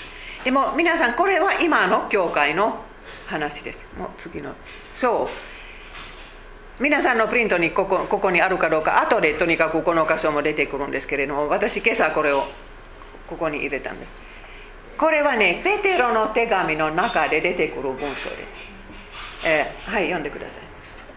[0.43, 2.81] でも皆さんこれは今の教会の
[3.27, 3.85] 話です。
[3.99, 4.53] もう次の。
[4.95, 5.29] そ
[6.79, 6.81] う。
[6.81, 12.43] 皆さんのプリントにここここにあるかどうか後でとにかくこの箇所も出てくるんですけれども私今朝これを
[13.27, 14.15] ここに入れたんです。
[14.97, 18.23] これはねペテロの手紙の中で出てくる文章です、
[19.45, 20.61] えー、はい読んでください。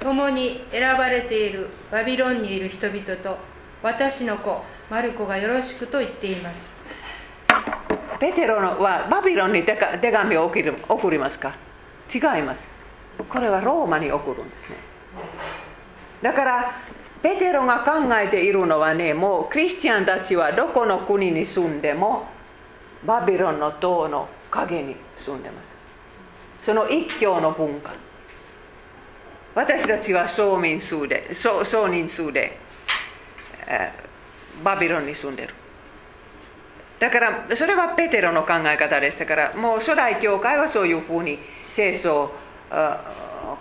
[0.00, 3.38] 共に選ばれているバビロンにいる人々と
[3.82, 6.68] 私の子マルコがよろしくと言っています。
[8.18, 11.54] ペテロはバビロンに手紙を送りますか？
[12.12, 12.68] 違います。
[13.28, 14.76] これはローマに送るんですね。
[16.20, 16.74] だから
[17.22, 22.24] ペテロが考えているのはねもうクリスチャンたちはどこの国に住んでも
[23.04, 25.68] バビロンの塔の影に住んでます。
[26.62, 27.92] その一教の文化。
[29.54, 32.58] 私たちは総民数で総人数で、
[33.66, 35.54] えー、バビロンに住んでる。
[36.98, 41.38] だからそれはペテロの考え方でしたからもう初代教会はそういうふうに
[41.70, 42.34] 聖書を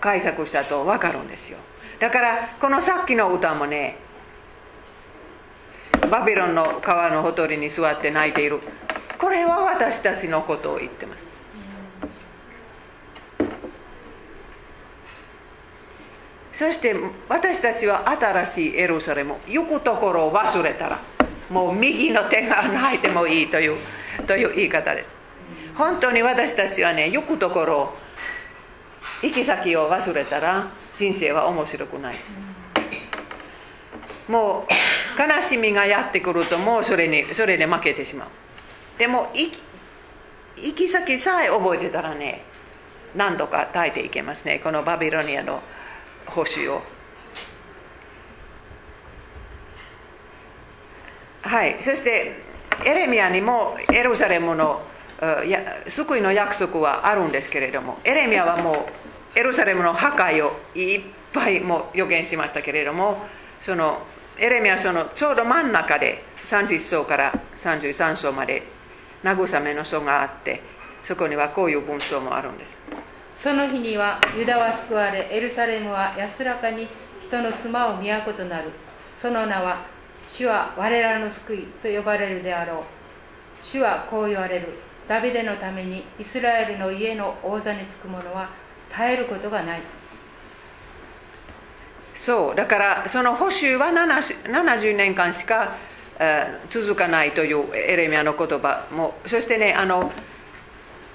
[0.02, 1.58] 解釈したと分かるんですよ。
[2.00, 3.98] だからこのさっきの歌もね
[6.10, 8.60] バビロンの川のほとりに座って泣いている。
[9.18, 11.28] これは私たちのことを言ってます。
[16.54, 16.96] そして
[17.28, 21.00] 私たちは新しいエルサレム行くところを忘れたら
[21.50, 23.78] もう右の手が泣いてもいいという
[24.26, 25.10] という言い方です。
[25.76, 27.94] 本当に私たちはね行くところ
[29.22, 30.68] 行き先を忘れたら
[31.00, 32.16] 人生は面白くない。
[34.28, 38.28] もう悲しみがやってくるともうそれにそれで負けてしまう。
[39.00, 42.44] でも行き先さえ覚えてたらね
[43.16, 44.60] 何度か耐えていけますね。
[44.62, 45.62] このバビロニアの
[46.26, 46.82] 星を。
[51.44, 51.78] はい。
[51.80, 52.44] そして
[52.86, 54.82] エレミアにもエルサレムの
[55.88, 61.02] 救いの約束はあるんですけれどもエレミアはもうエルサレムの破壊をいっ
[61.34, 63.18] ぱいも予言しましたけれども
[63.62, 64.02] その
[64.38, 68.64] エレミアはそのちょうど真ん中で30章から33章まで
[69.24, 70.62] 慰めの書があって
[71.04, 72.76] そこにはこういう文章もあるんです。
[73.36, 76.88] その日にはユダは救われエルサレムは安らかに
[77.22, 78.70] 人の住まう都となる。
[79.16, 79.86] その名は
[80.30, 82.84] 主は我らの救いと呼ばれるであろう。
[83.62, 84.68] 主はこう言われる。
[85.08, 88.50] ダビデのためにイスラエルの家の王座につく者は
[88.92, 89.82] 耐えることがない。
[92.16, 92.56] そう。
[92.56, 95.76] だからその補修は70年間しか
[96.20, 99.16] え続かないというエレミアの言葉も。
[99.26, 100.12] そしてねあの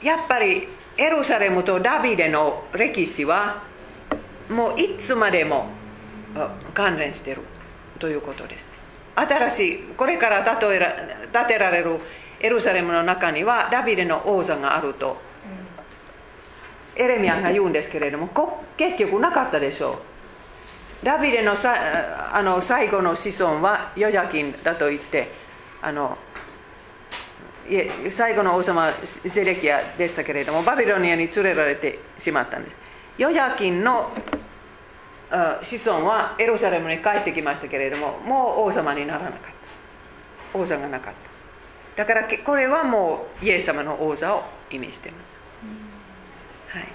[0.03, 3.63] やっぱりエルサレムとダビデの歴史は
[4.49, 5.67] もういつまでも
[6.73, 7.43] 関連してる
[7.99, 8.65] ということです。
[9.17, 10.93] 新しいこれから建てら
[11.33, 11.99] 建てられる
[12.41, 15.17] エルサレムの中にはダビデの王座があると、
[16.97, 18.29] エレミアが言うんですけれども
[18.77, 20.01] 結局なかったでしょ
[21.03, 21.75] うダビデのさ
[22.33, 25.31] あの最後の子孫はヨヤキンだと言って
[25.83, 26.17] あの
[28.11, 32.77] 最後の王様セレキアでしたけれどもバビロニアに連れられてしまったんです
[33.19, 34.11] ヨヤキンの
[35.31, 39.55] 子孫はエルサレムに帰ってきましたけれどももう王様にならなかった
[40.55, 41.15] 王座がなかっ
[41.97, 45.17] ただからこれはもうイエス様の王座を意味してま
[46.73, 46.89] す、はい、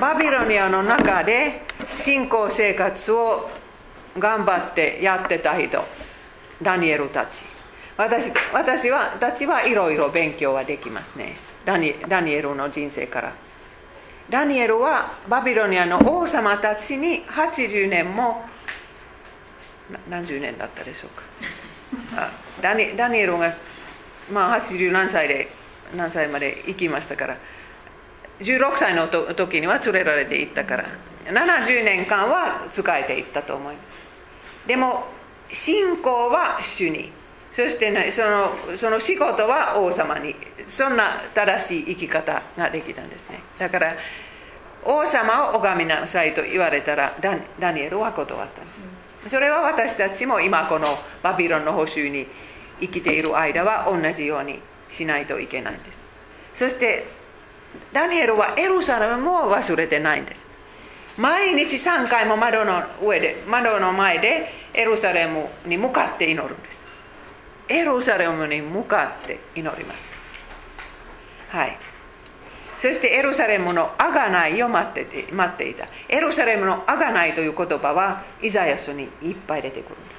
[0.00, 1.62] バビロニアの中で
[2.04, 3.48] 信仰生活を
[4.18, 5.82] 頑張ってやってた人
[6.62, 7.44] ダニエルたち。
[7.96, 11.36] 私私はたちはいろいろ勉強はできますね。
[11.64, 13.32] ダニダニエルの人生から。
[14.28, 18.42] ダニエルはバビロニアの王様たちに80年も
[20.10, 22.30] 何十年だったでしょうか。
[22.60, 23.54] ダニダニエルが、
[24.30, 25.48] まあ、80何歳で
[25.94, 27.36] 何歳まで行きましたから。
[28.40, 30.84] 16歳の時には連れられていったから。
[31.26, 34.68] 70年間は仕えていったと思います。
[34.68, 35.04] でも
[35.52, 37.10] 信仰は主に。
[37.52, 40.34] そしてねそのその仕事は王様に。
[40.68, 43.40] そんな正しい生き方ができたんですね。
[43.58, 43.96] だから
[44.84, 48.72] 王様を拝みなさいと言われたらダダニエルは断ったんで
[49.28, 49.30] す。
[49.30, 50.86] それは私たちも今この
[51.22, 52.26] バビロンの報酬に
[52.80, 55.98] 生きている間は同じようにしないといけないんです。
[56.58, 57.06] そして
[57.92, 60.44] ダニエルはエルサレムも忘れてないんです
[61.18, 66.84] 毎日3回も窓の上で窓の前でエルサレムに向かって祈るんです
[67.68, 69.98] エルサレムに向かって祈ります
[71.48, 71.78] はい
[72.78, 80.10] そしてエルサレムのあがないを待ってて待っていたエルサレムのあがないという言葉はイザヤ書にいっぱい出てくるんで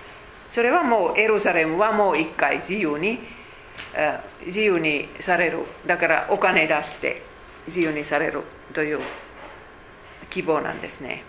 [0.49, 3.19] すそれはもうエルサレムはもう一回自由に
[4.45, 7.21] 自由にされるだからお金出して
[7.67, 8.41] 自由にされる
[8.73, 8.99] という
[10.29, 11.23] 希望なんですね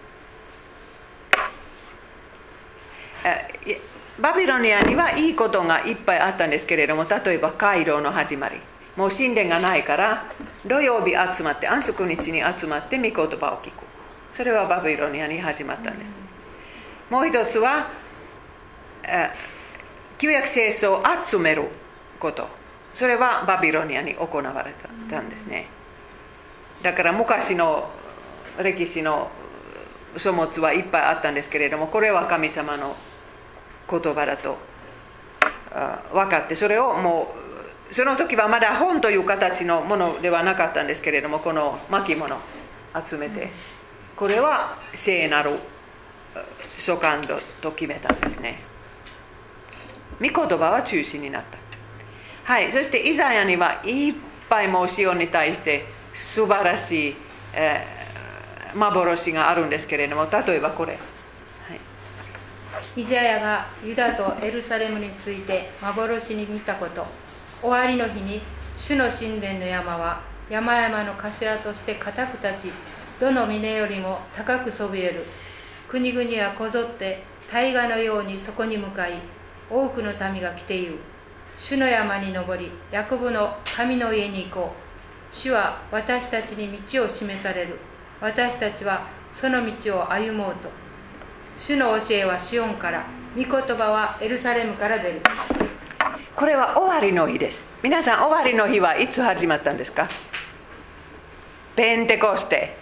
[4.20, 8.56] バビロニアにはいいことがいっぱいあったんですけれども例えば街道の始まり
[8.96, 10.24] もう神殿がないから
[10.66, 13.84] 土曜日集まって安息日に集まって御言葉を聞く
[14.32, 16.12] それはバビロニアに始まったんです
[17.10, 17.90] もう一つは
[20.18, 21.64] 旧約聖書を集める
[22.18, 22.48] こと
[22.94, 24.74] それはバビロニアに行われ
[25.08, 25.68] たんですね
[26.82, 27.88] だから昔の
[28.62, 29.30] 歴史の
[30.16, 32.96] 書物はいっぱいあったんですけれどもこれは神様の
[33.90, 34.56] 言葉だと
[36.12, 37.34] 分かってそれをも
[37.90, 42.36] うその時はまだ本という形のものではなかったんですけれどもこの巻物
[43.06, 43.50] 集めて
[44.16, 45.52] これは聖なる
[46.78, 47.22] 書簡
[47.60, 48.60] と決めたんですね。
[50.20, 51.58] 御言葉は中心になった。
[52.52, 54.14] はいそしてイザヤにはいっ
[54.48, 55.84] ぱいもうシオンに対して
[56.14, 57.16] 素晴らしい、
[57.54, 60.98] えー、幻があるんですけれども例えばこれ、は
[62.96, 67.06] い、イザヤがユダとエルサレムについて幻に見たこと
[67.62, 68.40] 終わりの日に
[68.76, 72.72] 主の神殿の山は山々の頭として固く立ち
[73.20, 75.24] どの峰よりも高くそびえる
[75.88, 79.14] 国々はこぞって大河のようにそこに向かい
[79.70, 80.98] 多くの民が来ている
[81.56, 84.87] 主の山に登りヤコブの神の家に行こう
[85.32, 87.78] 主は私たちに道を示される。
[88.20, 90.68] 私たちはその道を歩もうと。
[91.58, 93.04] 主の教えはシオンから。
[93.36, 95.20] 御言葉はエルサレムから出る。
[96.34, 97.62] これは終わりの日です。
[97.82, 100.08] 皆さん終わりの日はいつ始まったんですか？
[101.76, 102.76] ペンテコステ。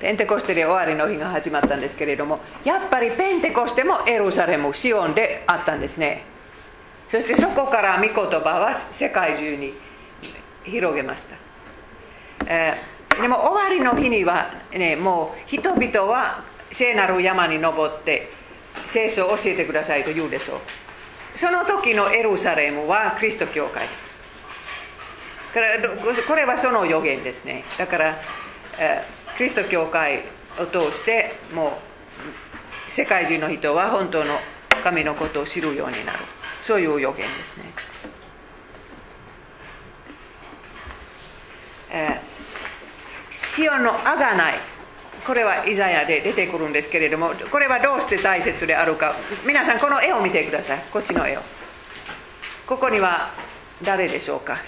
[0.00, 6.22] ペンテコステで終わりの日が始まったんですけれどもやっぱりペンテコステもエルサレムシオンであったんですね。
[7.08, 9.74] そしてそこから御言葉は世界中に
[10.64, 11.36] 広げました、
[12.52, 18.30] えー、でも終わりの日には、ね、もう人々は聖なる山に登って
[18.86, 20.58] 聖書を教えてくださいと言うでしょう。
[21.36, 23.92] その時のエルサレムはキリスト教会で
[26.14, 26.26] す。
[26.26, 27.64] これはその予言ですね。
[27.78, 28.16] だから、
[28.78, 30.22] えー、キリスト教会
[30.58, 31.78] を通しても
[32.88, 34.38] う世界中の人は本当の
[34.82, 36.18] 神のことを知るようになる。
[36.60, 37.64] そういう予言ですね。
[41.96, 44.54] えー、シオンのあがない。
[45.24, 49.14] これはイザヤで出てくるんですけれどもこれはどうして大切であるか。
[49.46, 50.82] 皆さんこの絵を見てください。
[50.92, 51.40] こっちの絵を。
[52.66, 53.30] ここには
[53.82, 54.58] 誰でしょうか。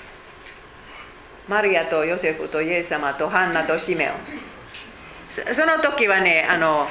[1.49, 4.15] マリアとヨセフとイエス様とハンナとシメオン。
[5.55, 6.89] その時はねあの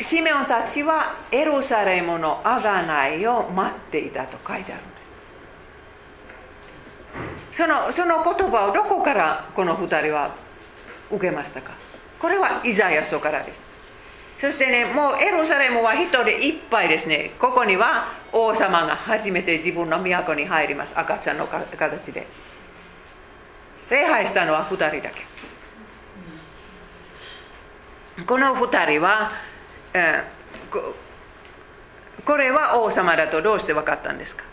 [0.00, 4.82] シメオンたちはエルサレムのあがないを待っていたと書いてある。
[7.52, 10.30] そのその言葉をどこからこの2人は
[11.10, 11.72] 受けましたか？
[12.20, 13.60] これはイザヤ書からです。
[14.38, 17.32] そしてねもうエルサレムは人でいっぱいですね。
[17.40, 20.92] ここには王様が初めて自分の都に入ります。
[20.94, 22.26] 赤ちゃんの形で。
[23.90, 25.26] 礼拝したのは2人だけ。
[28.24, 29.32] この2人は、
[29.94, 30.92] えー、
[32.24, 34.44] これは王様だとどうして分かったんですか？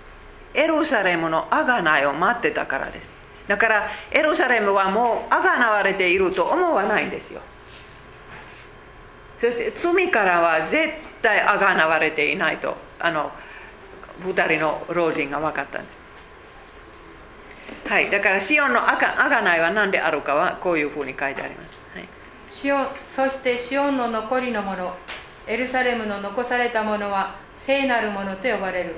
[0.56, 3.10] エルサレムの贖いを待ってたからです。
[3.47, 7.41] だからエルサレムはもう贖われていると思わないんですよ。
[9.38, 13.32] そして罪からは絶対贖われていないとあの
[14.24, 16.06] 2人の老人が分かったんです。
[17.88, 22.08] はいだからシオンの贖いは何であるかはこういうふうに書いてあります、はい、
[22.49, 22.78] シオ
[23.08, 24.95] そしてシオンの残りのもの
[25.47, 28.95] エルサレムの残されたものは聖なるものと呼ばれる。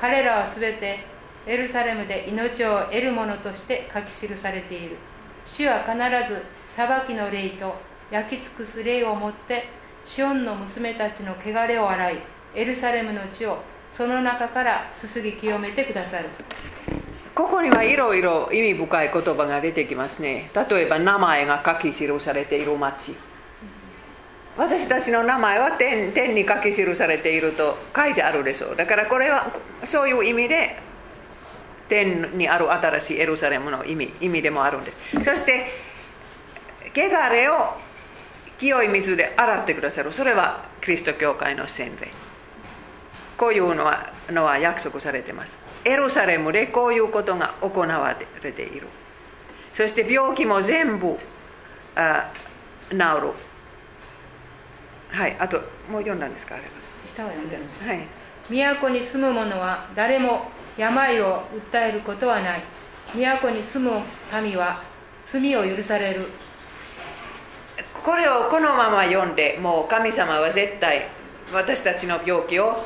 [0.00, 1.00] 彼らはすべて
[1.44, 4.96] エルサレムで命を得るものとして書き記されている。
[5.44, 5.96] 主は必
[6.32, 7.74] ず裁きの霊と
[8.10, 9.66] 焼き尽くす霊をもって
[10.04, 12.18] シオンの娘たちの汚れを洗い
[12.54, 13.58] エルサレムの地を
[13.90, 16.26] その中からすすぎ清めてくださる。
[17.34, 20.50] ここにはいろいろ意味深い言葉が出てきますね。
[20.70, 23.16] 例えば名前が書き記されている町
[24.58, 28.76] 私たちの名前は天天に書き記されていると書いてあるでしょう。
[28.76, 29.52] だからこれは
[29.84, 30.76] そういう意味で
[31.88, 34.98] 天にある新しいエルサレムの意味意味でもあるんです。
[35.22, 35.70] そして
[36.92, 37.76] 汚れを
[38.58, 40.12] 清い水で洗ってくださる。
[40.12, 42.08] それはキリスト教会の洗礼。
[43.36, 45.56] こういうのはのは約束されてます。
[45.84, 48.88] エルサレムでこういうことが行われている。
[49.72, 51.16] そして病気も全部
[51.94, 52.32] あ
[52.90, 53.47] 治る。
[55.10, 55.58] はいあと
[55.90, 56.70] もう読んだんですかあれは。
[57.06, 58.06] 下は読んでるはい。
[58.48, 61.42] 都に住む者は誰も病を
[61.72, 62.62] 訴えることはない。
[63.14, 64.00] 都に住む
[64.42, 64.82] 民は
[65.24, 66.26] 罪を許される。
[68.04, 71.08] これをこのまま読んでもう神様は絶対
[71.52, 72.84] 私たちの病気を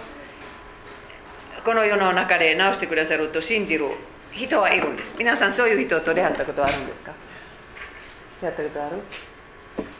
[1.64, 3.87] この世の中で治してくださると信じる
[4.33, 5.14] 人はいるんです。
[5.18, 7.12] 皆さんそういう人と出会ったことあるんですか？
[8.41, 8.97] 出会ったことある？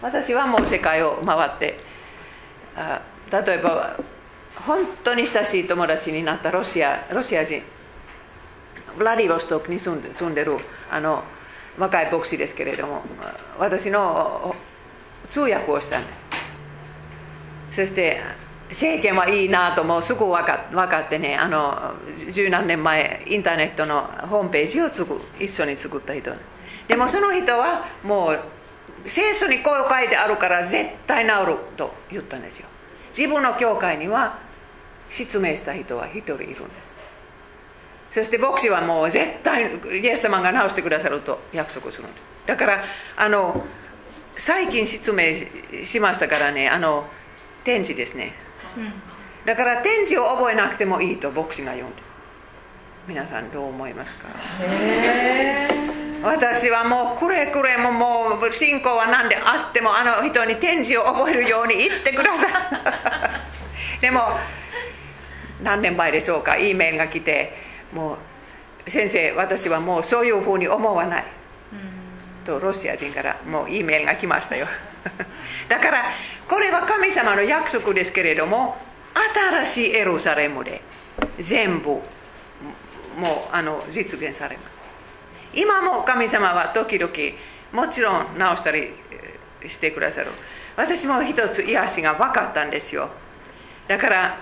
[0.01, 1.79] 私はもう世界を回って
[2.77, 3.01] あ
[3.31, 3.97] 例えば
[4.57, 7.62] 本当に親しい友達になったロシアロシア人。
[8.97, 10.59] ブラディボストクに住んで住んでる
[10.91, 11.23] あの
[11.79, 13.03] 若い牧師ですけれども
[13.59, 14.55] 私の
[15.31, 16.23] 通訳をしたんです。
[17.77, 18.20] そして
[18.68, 21.95] 政権はいいなともうすぐ分か分かってねあの
[22.31, 26.31] 十何年前インターネットのホームページをつく一緒に作った人。
[26.87, 28.41] でもその人はもう
[29.07, 32.66] 聖書にこう書いてあるから絶対治ると言ったんですよ。
[33.16, 34.38] 自分の教会には
[35.11, 36.92] 失明した人は一人いるんです。
[38.12, 42.22] そして牧師はもう絶対イエス様が治してくださると約束するんです。
[42.46, 42.84] だから
[43.16, 43.64] あの
[44.36, 47.07] 最近失明しましたからねあの
[47.64, 48.34] 天使ですね。
[48.76, 48.92] うん。
[49.44, 52.12] だから天使を覚えなくてもいいと牧師が言うんです。
[53.09, 54.28] 皆さんどう思いますか？
[56.23, 62.49] 私はもうくれくれももう信仰は何であってもあの人に天使を覚えるように言ってくださ
[63.99, 64.01] い。
[64.01, 64.20] でも
[65.62, 67.53] 何年前でしょうか？E メールが来て
[67.93, 68.16] も
[68.87, 71.25] う先生私はもうそういうふうに思わない。
[72.45, 74.66] とロシア人からもう E メールが来ましたよ。
[75.68, 76.05] だから
[76.49, 78.77] これは神様の約束ですけれども
[79.64, 80.81] 新しいエルサレムで
[81.41, 84.82] 全部もうあの実現されます。
[85.55, 87.12] 今も神様は時々
[87.72, 88.90] もちろん直したり
[89.66, 90.28] してくださる。
[90.76, 93.09] 私も一つ癒しが分かったんですよ。
[93.88, 94.36] だから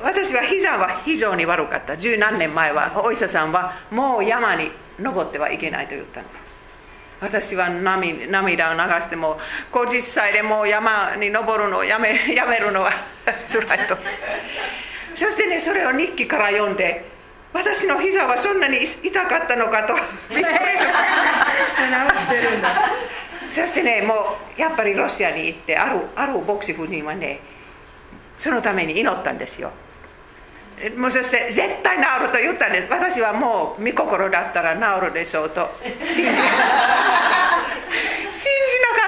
[0.00, 1.96] 私は膝は非常に悪かった。
[1.96, 6.38] 十何年前はお医者さんはもう山に登ってはいけないと言ったんです
[7.20, 9.38] 私は涙涙を流しても
[9.72, 12.92] 50歳でもう山に登るのをやめやめるのは
[13.48, 13.96] 辛いと。
[15.14, 17.17] そしてねそれを日記から読んで
[17.52, 19.94] 私の膝はそんなに痛かったのかと。
[20.34, 20.88] びっくりした
[23.50, 27.40] そしてねもうやっぱりロシアに行ってあるある牧師夫人はね
[28.36, 29.72] そのために祈ったんですよ。
[30.96, 32.86] もうそして絶対治ると言ったんです。
[32.90, 35.68] 私はもう御心だったら治るでしょうと。
[35.82, 36.32] 信じ 信じな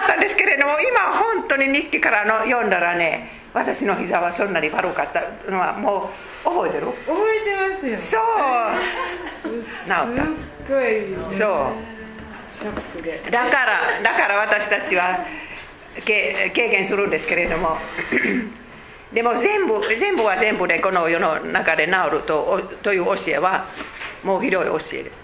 [0.01, 6.11] かったんですけれども今本当に日記からの読んだらね私の膝はそんなに悪かったのはも
[6.45, 6.87] う覚えてる？
[6.87, 7.99] 覚えてますよ。
[7.99, 9.63] そう。
[9.63, 10.07] す治ったっ
[10.69, 12.01] ごいそう。
[12.49, 13.23] ショックで。
[13.31, 15.19] だからだから私たちは
[16.05, 17.79] け経験するんですけれども。
[19.13, 23.67] でも全部全部は全部でこの世の中で治るとおという教えは
[24.23, 25.23] もうひどい教えです。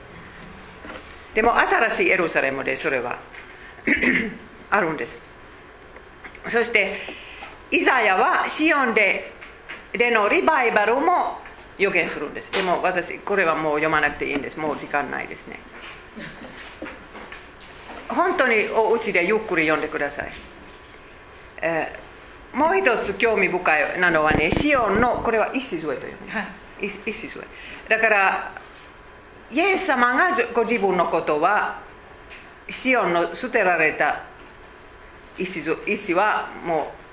[1.35, 3.19] でも新しいエルサレムでそれは。
[4.71, 5.17] あるんです。
[6.49, 6.99] そして
[7.71, 9.33] イザヤはシオンで
[9.93, 11.39] でのリバイバルも
[11.79, 12.51] 予言するんです。
[12.53, 14.59] でも私これはもう読まなくていいんです。
[14.59, 15.59] もう時間ないですね。
[18.09, 20.33] 本当にお家でゆっくり読んでください、
[21.61, 22.07] えー
[22.57, 26.47] もう一つ興味深いなのはねシオンのこれは一子という、はい。
[27.89, 28.53] だから
[29.53, 31.81] イエス様がご自分のことは
[32.71, 34.23] シオンの捨てられた
[35.39, 37.06] 石はもう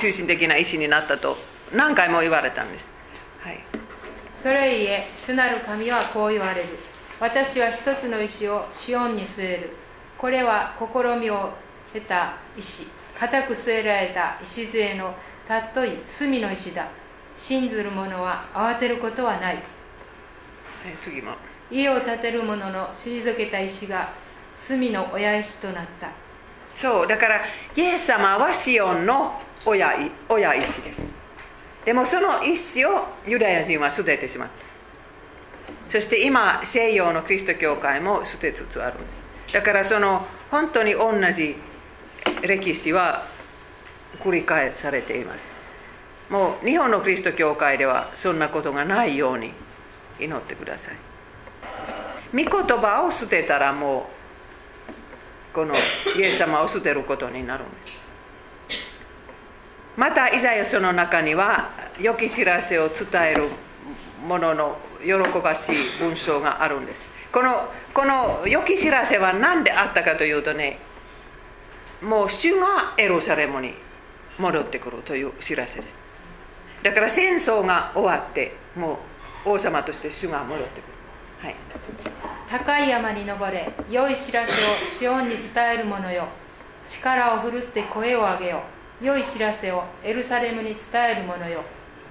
[0.00, 1.36] 中心的な石になったと
[1.72, 2.88] 何回も言われたんです、
[3.40, 3.58] はい、
[4.42, 6.68] それゆえ主なる神はこう言われる。
[7.18, 9.70] 私は一つの石をシオンに据える。
[10.18, 11.50] これは試みを
[11.92, 12.86] 得た石。
[13.18, 15.14] 固く据えられた礎の
[15.48, 16.88] たっとい隅の石だ。
[17.34, 19.54] 信ずる者は慌てることはない。
[19.54, 19.64] はい
[21.02, 21.32] 次も。
[21.70, 24.12] 家を建てる者の退けた石が
[24.54, 26.10] 隅の親石となった。
[26.76, 27.40] そうだから
[27.74, 31.02] イエス様はシオンの親い親石です。
[31.84, 34.66] でもその意思をユダヤ人は捨ててしまった。
[35.92, 39.04] そして今西洋のキリスト教会も捨てつつあるんで
[39.46, 39.54] す。
[39.54, 41.56] だからその本当に同じ
[42.42, 43.26] 歴史は
[44.20, 45.44] 繰り返されています。
[46.28, 49.52] もう日本のキリスト教会ではそんなことがないように
[50.18, 50.94] 祈ってください。
[52.32, 54.08] 御言葉を捨てたらも
[55.52, 55.74] うこの
[56.16, 57.95] イエス様を捨てることになるんです。
[59.96, 61.70] またイザヤ書の中には
[62.00, 63.48] 良き知らせを伝える
[64.26, 67.06] ものの喜ばしい文章があるんです。
[67.32, 70.78] このこの良き知らせは何であったかというとね
[72.02, 73.74] もう主がエルサレムに
[74.38, 75.98] 戻ってくるという知らせです。
[76.82, 78.98] だから戦争が終わっても
[79.46, 80.92] う王様として主が戻ってくる、
[81.42, 81.56] はい、
[82.48, 84.56] 高い山に登れ良い知らせを
[84.98, 86.26] シオンに伝える者よ。
[86.86, 88.58] 力を振るって声を上げよ。
[88.58, 91.60] う良い知らせをエルサレムに伝える者よ。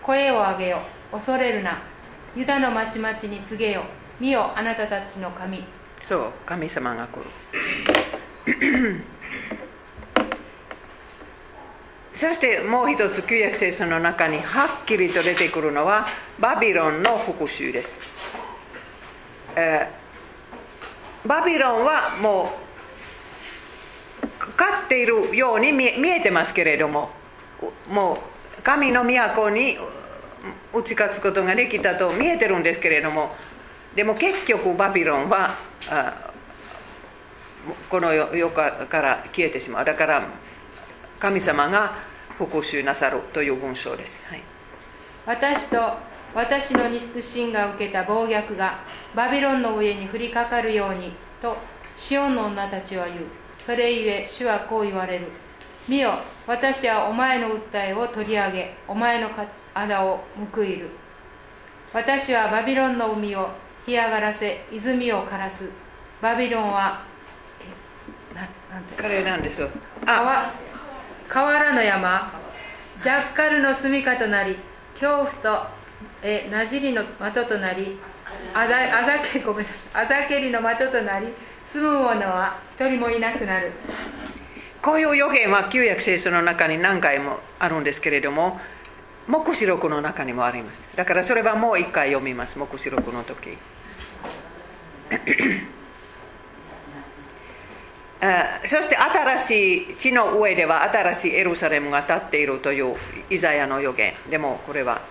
[0.03, 0.79] 声を上げよ。
[1.11, 1.81] 恐れるな。
[2.35, 3.83] ユダの町々に告げよ。
[4.19, 5.63] 見よあなたたちの神。
[5.99, 7.25] そう神様が来る。
[12.13, 16.07] そしてもう一つ旧約聖書の中にはっきりと出てくるのは
[16.39, 17.93] バビロンの復讐です、
[19.57, 22.64] えー、バビロンはもう
[24.57, 27.09] 勝っているように見えてますけれども
[27.89, 28.19] も
[28.59, 29.77] う神の都に
[30.73, 33.35] 打ち勝つことができたと見えてるんですけれども
[33.95, 35.57] でも結局バビロンは
[37.89, 39.85] この世から消えてしまう。
[39.85, 40.27] だから
[41.19, 41.97] 神様が
[42.37, 44.43] 復讐なさるという文章です、はい、
[45.25, 45.77] 私と
[46.33, 48.81] 私の肉親が受けた暴虐が
[49.15, 51.55] バビロンの上に降りかかるようにと
[51.95, 53.19] シオンの女たちは言う。
[53.65, 55.27] それゆえ主はこう言われる。
[55.87, 59.29] 見よ私はお前の訴えを取り上げお前の
[59.73, 60.89] 穴を報いる。
[61.91, 63.49] 私はバビロンの海を
[63.87, 65.71] 干上がらせ泉を枯らす。
[66.21, 67.03] バビロンは
[68.97, 69.69] 彼なんですよ。
[70.05, 70.53] あ。
[71.27, 72.31] 河原の山。
[73.01, 74.57] ジャッカルの住みかとなり
[74.93, 75.67] 恐怖と
[76.21, 77.97] えなじりの的となり
[78.53, 80.03] あざあざけごめんなさい。
[80.03, 81.33] あざけりの的となり
[81.65, 83.71] 住む者は一人もいなくなる。
[84.81, 88.59] こういう予言は旧約聖書の中に何回もあるんですけれども
[89.27, 90.87] 黙示録の中にもあります。
[90.95, 92.59] だからそれはもう一回読みます。
[92.59, 93.57] 黙示録の時。
[98.65, 102.95] そして新しい地の上では新しいエルサレムが立っているという
[103.29, 104.13] イザヤの予言。
[104.29, 105.01] でもこれは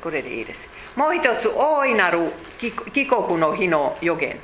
[0.00, 0.69] これでいいです。
[0.96, 4.38] もう一つ大いなる帰国の日の予言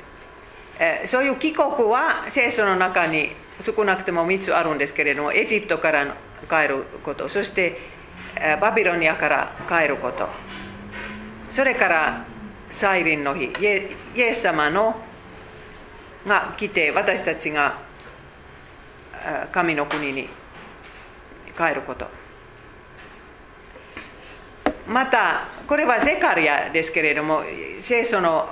[1.05, 3.31] そういう帰国は聖書の中に
[3.61, 6.15] 少なくても3つあるんですけれどもエジプトから
[6.49, 7.77] 帰ることそして
[8.61, 10.27] バビロニアから帰ること
[11.51, 12.25] それから
[12.69, 14.95] 再臨の日イエス様の
[16.27, 17.79] が来て私たちが
[19.51, 20.29] 神の国に
[21.57, 22.07] 帰ること
[24.87, 27.43] またこれはゼカリアですけれども
[27.81, 28.47] 聖書の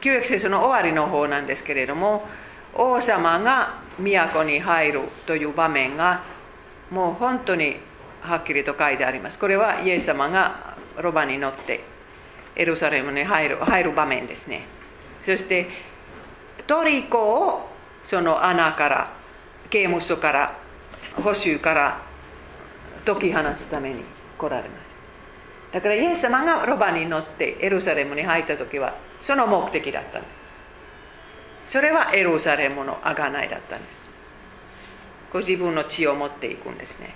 [0.00, 2.26] 旧約聖書の終わりの方なんですけれども
[2.74, 6.22] 王様が都に入るという場面が
[6.90, 7.76] もう本当に
[8.22, 9.38] はっきりと書いてあります。
[9.38, 11.80] これはイエス様がロバに乗って
[12.54, 14.66] エルサレムに入る入る場面ですね。
[15.24, 15.68] そして
[16.66, 17.68] トリコを
[18.04, 19.10] その穴から
[19.70, 20.58] 刑務所から
[21.22, 22.02] 補修から
[23.04, 24.02] 解き放つために
[24.38, 24.81] 来られます。
[25.72, 30.28] だからイエス様がロバに乗ってエルサレムに入った時はその目的だったんで
[31.64, 34.02] すそれはエルサレムの贖いだったんです
[35.32, 37.14] ご自分の血を持っていくんですね。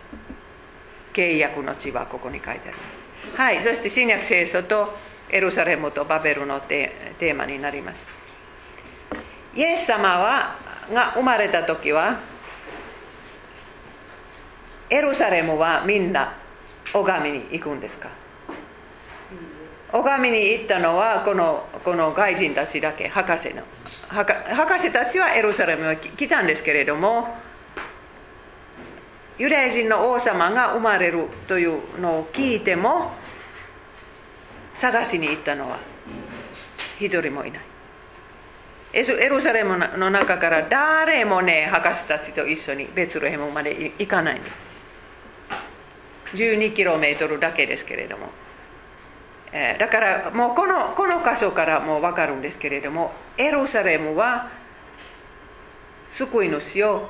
[1.12, 2.88] 契約の血はここに書いてありま
[3.34, 3.36] す。
[3.36, 4.96] はいそして新約聖書と
[5.28, 8.06] エルサレムとバベルのテーマになります。
[9.54, 10.56] イエス様は
[10.90, 12.18] が生まれた時は
[14.88, 16.32] エルサレムはみんな
[16.94, 18.08] 拝みに行くんですか？
[19.98, 23.62] 拝みに行ったのはこのこの外人たちだけ博士の。
[24.08, 27.34] 博士たちはエルサレムに来たんですけれども
[29.38, 33.10] ユダヤ人の王様が生まれるというのを聞いても
[34.74, 35.78] 探しに行ったのは
[37.00, 37.62] 一人もいない。
[38.92, 44.56] エルサレムの中から誰もね博士たちと一緒にベツレヘムまで行かないんです。
[46.34, 48.28] 12キロメートルだけですけれども、
[49.78, 54.50] だからもうこのこの箇所からもう分かるんですけれどもエルサレムは
[56.10, 57.08] 救い主を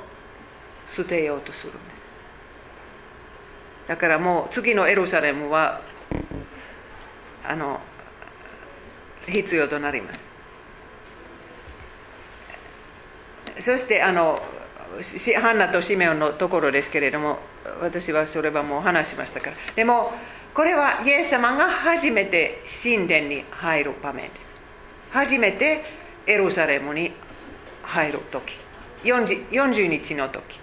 [0.87, 2.01] 捨てようとするんです。
[3.89, 5.81] だからもう次のエルサレムは
[7.45, 7.79] あの
[9.25, 10.27] 必要となります。
[13.59, 14.41] そしてあの
[15.41, 17.39] ハンナとシメオンのところですけれども
[17.81, 19.55] 私はそれはもう話しましたから。
[19.75, 20.13] でも
[20.57, 24.47] これはイエス様が初めて神殿に入る場面です。
[25.11, 25.83] 初めて
[26.25, 27.11] エルサレムに
[27.83, 28.55] 入る時。
[29.03, 30.57] 40, 40日の時。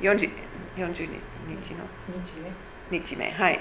[0.00, 0.30] 40,
[0.76, 1.08] 40
[1.48, 1.84] 日の。
[2.92, 3.28] 日目。
[3.32, 3.58] はい。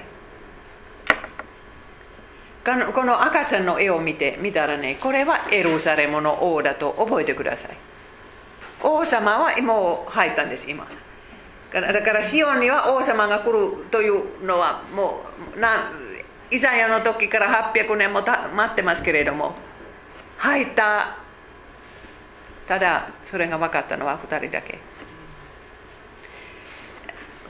[2.93, 7.71] この赤ちゃんの絵を見て見たらねこれはエルサレムの王だと覚えてください。
[8.84, 10.86] 王様はもう入ったんです今
[11.82, 15.24] だからシオンには王様が来るというのはも
[15.55, 15.91] うな
[16.51, 19.55] イザヤの時から800年もた待ってますけれども
[20.38, 21.17] 入った
[22.67, 24.80] ただそれが分かったのは2人だけ。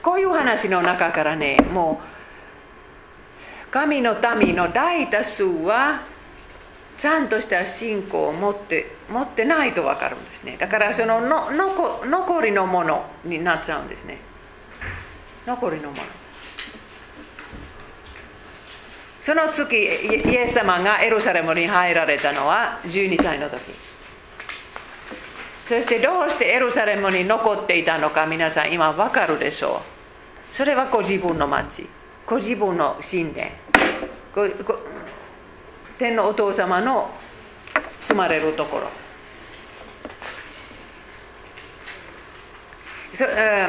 [0.01, 2.01] こういう話の中からねも
[3.69, 6.01] う神の民の大多数は
[7.03, 10.55] ちゃんとした信仰を持って持ってないと分かるんですね。
[10.57, 14.19] だからそのの残残りのものになっちゃうんですね。
[15.45, 16.03] 残りのもの。
[19.19, 23.59] その月イエス様がエルサレムに入られたのは12歳の時。
[25.67, 29.81] そしてどうしてエルサレムに残っていたのか皆さん今分かるでしょ
[30.51, 30.55] う。
[30.55, 31.85] それはご自分の町
[32.25, 33.49] ご自分の神殿
[35.97, 37.09] 天のお父様の
[37.99, 38.89] 住まれるところ。
[43.13, 43.67] そ、え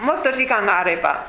[0.00, 1.28] ー、もっと時間があれば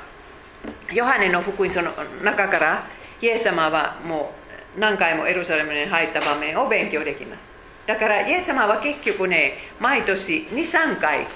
[0.91, 1.91] ヨハネの福音書の
[2.23, 2.87] 中から
[3.21, 4.33] イエス様はも
[4.75, 7.41] う何回もエルサレムに入った場面を勉強できます。
[7.85, 11.27] だからイエス様は結局ね毎年23回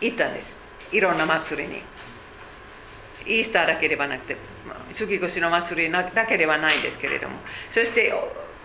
[0.00, 0.52] 行ったんです。
[0.92, 1.82] いろんな祭りに。
[3.26, 4.36] イースターだけではなくて
[4.94, 7.36] 杉越の祭りだけではないんですけれども。
[7.70, 8.12] そして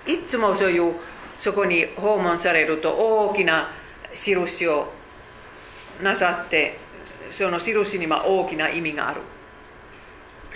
[0.05, 0.95] いつもそういう
[1.37, 3.69] そこに訪問されると大きな
[4.13, 4.91] 印を
[6.01, 6.79] なさって
[7.31, 9.21] その印には大きな意味がある。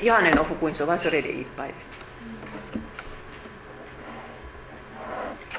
[0.01, 1.87] ヨハネの福音書はそれでいっぱいです、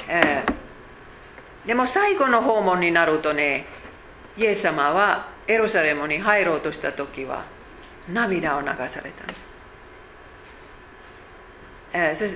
[0.08, 3.66] えー、でも最後の訪問になるとね
[4.36, 7.44] イエス様はエルサレムに入ろうとした時は
[8.12, 9.51] 涙を流されたんです。
[11.94, 12.26] えそ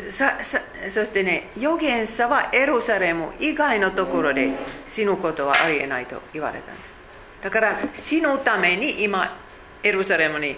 [0.91, 4.51] そしてね預言者はエルサレム以外のところで
[4.87, 6.73] 死ぬことはありえないと言われた。
[6.73, 6.97] んです
[7.45, 9.39] だから死ぬために今
[9.83, 10.57] エルサレムに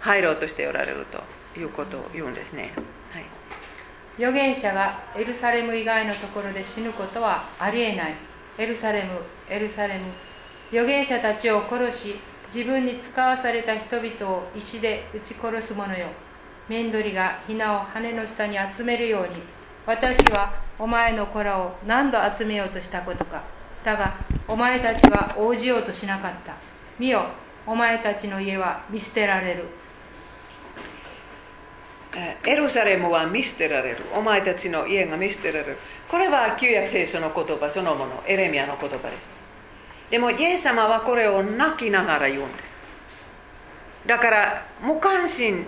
[0.00, 1.06] 入ろうとしておられる
[1.54, 2.72] ということを言うんですね、
[3.12, 3.24] はい、
[4.16, 8.14] 預言者がエルサレム以外のところで死ぬことはありえない。
[8.58, 10.04] エルサレムエルサレム。
[10.70, 12.16] 預言者たちを殺し
[12.54, 16.06] 自分に使わされた人々を石で撃ち殺す者よ。
[16.70, 19.42] メンドリがヒナを羽の下に集めるように
[19.84, 23.42] 私はお前の子らを何度集めようとしたことか。
[23.82, 24.14] だが
[24.46, 26.54] お前たちは応じようとしなかった。
[26.96, 27.24] 見よ
[27.66, 29.64] お前たちの家は見捨てられる。
[32.46, 34.04] エルサレムは見捨てられる。
[34.14, 35.76] お前たちの家が見捨てられる。
[36.08, 39.28] これは旧約聖書の言葉そのものエレミアの言葉です。
[40.08, 42.76] でもイエス様はこれを泣きながら言うんです。
[44.06, 45.66] だから無関心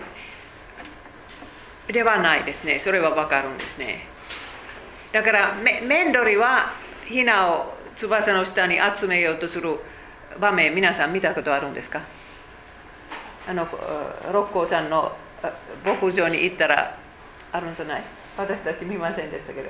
[1.87, 2.79] ではないですね。
[2.79, 4.05] それは分かるんですね。
[5.11, 6.73] だからメンドリは
[7.05, 9.77] ヒナを翼の下に集めようとする
[10.39, 12.01] 場面皆さん見たことあるんですか？
[13.47, 13.67] あの
[14.31, 15.11] 六甲さんの
[15.85, 16.97] 牧場に行ったら
[17.51, 18.03] あるんじゃない？
[18.37, 19.69] 私たち見ませんでしたけど。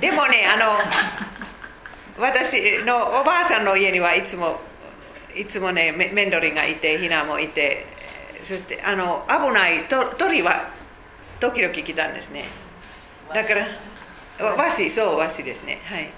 [0.00, 0.78] でもねあの
[2.18, 4.58] 私のおばあさんの家にはいつも
[5.36, 7.86] いつもねメンドリがいてひなもいて
[8.42, 9.86] そしてあの危ない
[10.18, 10.70] 鳥は
[11.40, 12.44] 時々来たんですね。
[13.32, 13.66] だから
[14.56, 14.90] 和紙。
[14.90, 15.80] そう和紙ですね。
[15.84, 16.10] はい。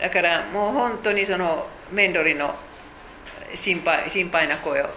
[0.00, 2.54] だからもう本当にそのメンドリの
[3.54, 4.88] 心配心配な声を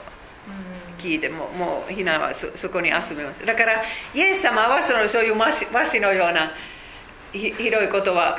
[0.97, 3.45] 聞いてももうひなはそそこに集めます。
[3.45, 3.83] だから
[4.13, 5.51] イエス様はそのそういう和
[5.85, 6.51] 紙のような
[7.31, 8.37] 広いことは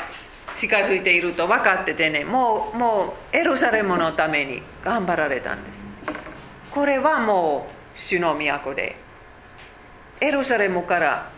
[0.56, 5.76] 近づいていると分かっててねもうもうエルサレムのために頑張られたんです。
[6.70, 8.96] これはもう主の都で
[10.20, 11.30] エルサレムから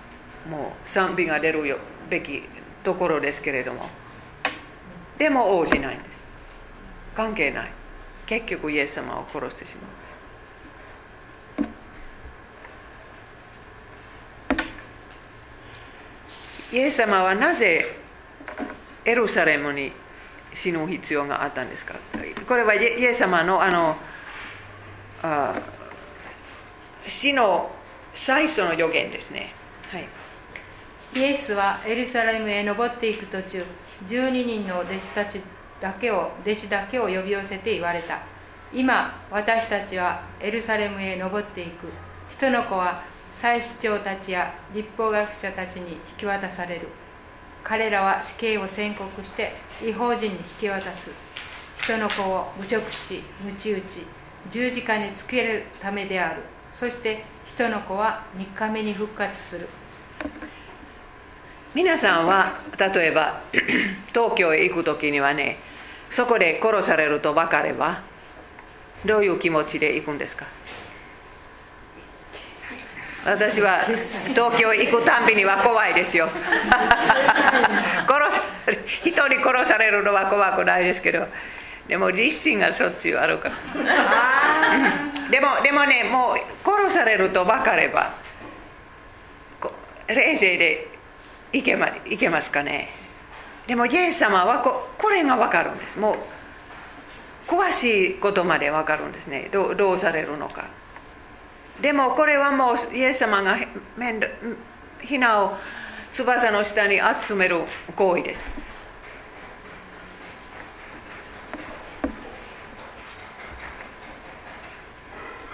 [0.49, 2.43] もう賛美が出るべき
[2.83, 3.89] ところですけれども
[5.19, 6.09] でも応じないんです。
[7.17, 7.71] 関係ない。
[8.27, 9.99] 結局イエス様を殺してしまう。
[16.71, 17.97] イエス様はなぜ
[19.09, 19.93] エルサレムに
[20.55, 21.95] 死ぬ必要があったんですか
[22.47, 23.97] これはイエス様のあの
[25.23, 25.59] あ
[27.07, 27.71] 死の
[28.15, 29.55] 最初の予言ですね、
[29.91, 30.09] はい、
[31.19, 33.65] イエスはエルサレムへ登っていく途中
[34.07, 35.41] 12人の弟子たち
[35.81, 38.21] だけを弟子だけを呼び寄せて言われた。
[38.75, 41.87] 今私たちはエルサレムへ登っていく
[42.29, 43.03] 人の子は
[43.33, 46.89] 祭司長たちや立法学者たちに引き渡される。
[47.65, 49.53] 彼らは死刑を宣告して
[49.87, 51.11] 違法人に引き渡す。
[51.83, 53.85] 人の子を侮辱し鞭打ち
[54.51, 56.43] 十字架につけるためである。
[56.75, 59.69] そして人の子は3日目に復活する。
[61.75, 63.41] 皆さんは例えば
[64.13, 65.59] 東京へ行く時にはね
[66.11, 68.01] そこで殺されると分かれば
[69.05, 70.47] どういう気持ちで行くんですか？
[73.25, 73.81] 私は
[74.29, 76.29] 東京行くたんびには怖いですよ。
[78.09, 78.43] 殺さ
[79.03, 81.27] 人に殺されるのは怖くないですけど。
[81.89, 83.55] でも実心がしょっちゅうあるから。
[85.31, 88.11] でもでもねもう殺されると分かれば
[90.07, 90.89] 冷静で
[91.53, 92.89] いけまいけますかね。
[93.67, 95.99] でもイエス様はここれが分かるんです。
[95.99, 99.49] もう詳しいことまで分かるんですね。
[99.51, 100.65] どどうされるのか
[101.81, 103.57] でもこれはもうイエス様が
[105.01, 105.57] ひなを
[106.13, 107.63] 翼の下に集める
[107.95, 108.51] 行為です。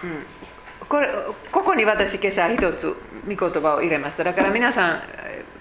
[0.02, 0.26] うん、
[0.88, 1.08] これ
[1.50, 2.94] ここに私今朝一つ
[3.26, 4.24] 御言葉を入れました。
[4.24, 5.02] だから皆さん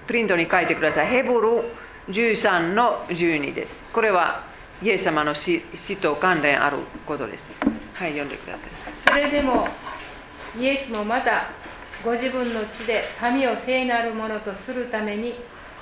[0.08, 1.08] プリントに書いてください。
[1.08, 1.64] ヘブル
[2.10, 3.84] 13の12です。
[3.92, 4.44] これは
[4.82, 7.50] イエス様の死死と関連あることです。
[7.96, 8.70] はい読んでください。
[8.96, 9.68] それでも
[10.58, 11.50] イエスもまた
[12.04, 15.34] ご自分の地で民を聖なるものとするために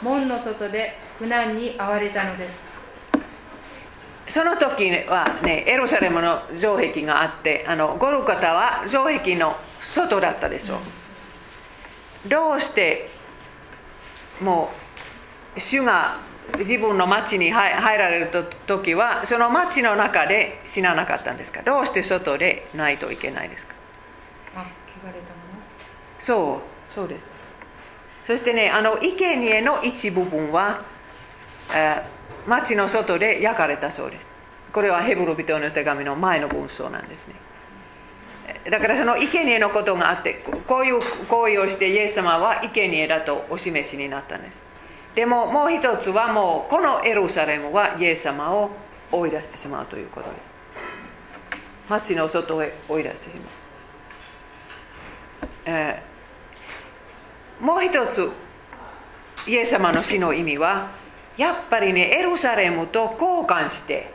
[0.02, 2.72] 門の外で苦難に遭われたのです。
[4.28, 10.78] その時はねエルサレムの城壁があってあのゴルカタは城壁の外だったでしょ
[12.26, 13.10] う、どうして
[14.40, 14.72] も
[15.58, 16.18] う主が
[16.60, 18.30] 自分の町に入られる
[18.66, 21.62] 時はその町の中で死ななかったんですか？
[21.62, 23.71] どうして外でないといけないですか？
[25.08, 25.62] れたもの？
[26.20, 26.93] そう。
[26.93, 27.26] そうです。
[28.28, 30.82] そしてねあの生贄の一部分は、
[31.74, 34.28] えー、町の外で焼かれたそうです。
[34.72, 37.36] これはヘブル人の手紙の前の文章なんですね。
[38.70, 44.60] だからその生贄のことがあってこういう行為をしてイエス様は生贄だとお示しになったんです。
[45.16, 48.70] でももう一つはもうこのエルサレムはイエス様を
[49.12, 50.41] 追い出してしまうということです。
[51.89, 53.45] 町の外へ追い出してしまう、
[55.66, 58.30] えー、もう一つ
[59.47, 60.91] イエス様の死の意味は
[61.38, 64.12] やっぱりねエルサレムと交換して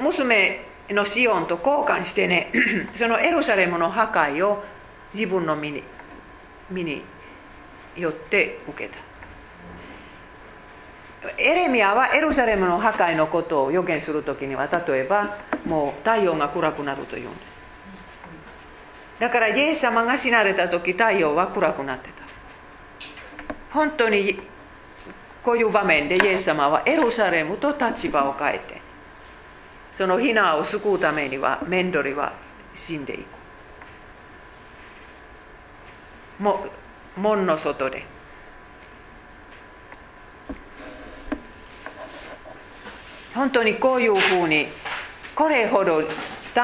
[0.00, 2.52] 娘のシオンと交換してね
[2.96, 4.64] そのエルサレムの破壊を
[5.14, 5.82] 自分の身に
[6.70, 7.02] 身に
[7.96, 9.08] よって受けた。
[11.36, 15.36] エレミアはエルサレムの破壊のことを予言するときには例えば
[15.66, 17.47] もう太陽が暗くなるというんです。
[19.18, 22.18] だからイエス様が死なれた時太陽は暗くなってた。
[23.72, 24.38] 本当に
[25.42, 28.80] こういう場面でイエス様はエルサレムと立場を変えて
[29.92, 32.32] そのヒナを救うためにはメンドリは
[32.74, 33.24] 死んでい
[36.38, 36.42] く。
[36.42, 36.66] も
[37.16, 38.06] 門の外で。
[43.34, 44.68] 本当にこういうふうに
[45.34, 46.02] これほど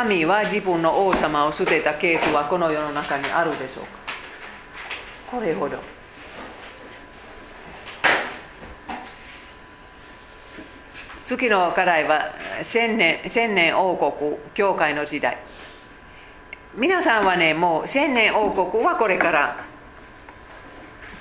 [0.02, 3.84] 民は自分の王様を捨てたケースはこの世の中にあるでしょう
[5.30, 5.36] か？
[5.36, 5.78] これほど。
[11.24, 15.38] 次の課題は千年千年王国教会の時代。
[16.74, 19.64] 皆さんはねもう千年王国はこれから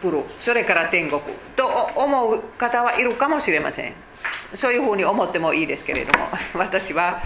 [0.02, 1.22] 来るそれから天国
[1.56, 3.94] と思う方はいるかもしれません。
[4.56, 7.24] そういうふうに思ってもいいですけれども私は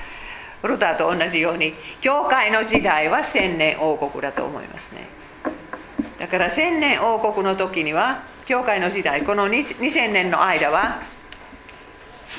[0.63, 5.07] ルターと同じように教会の時代は千年王国だと思いますね。
[6.19, 11.03] だから千年王国の時には教会の時代この2000年の間は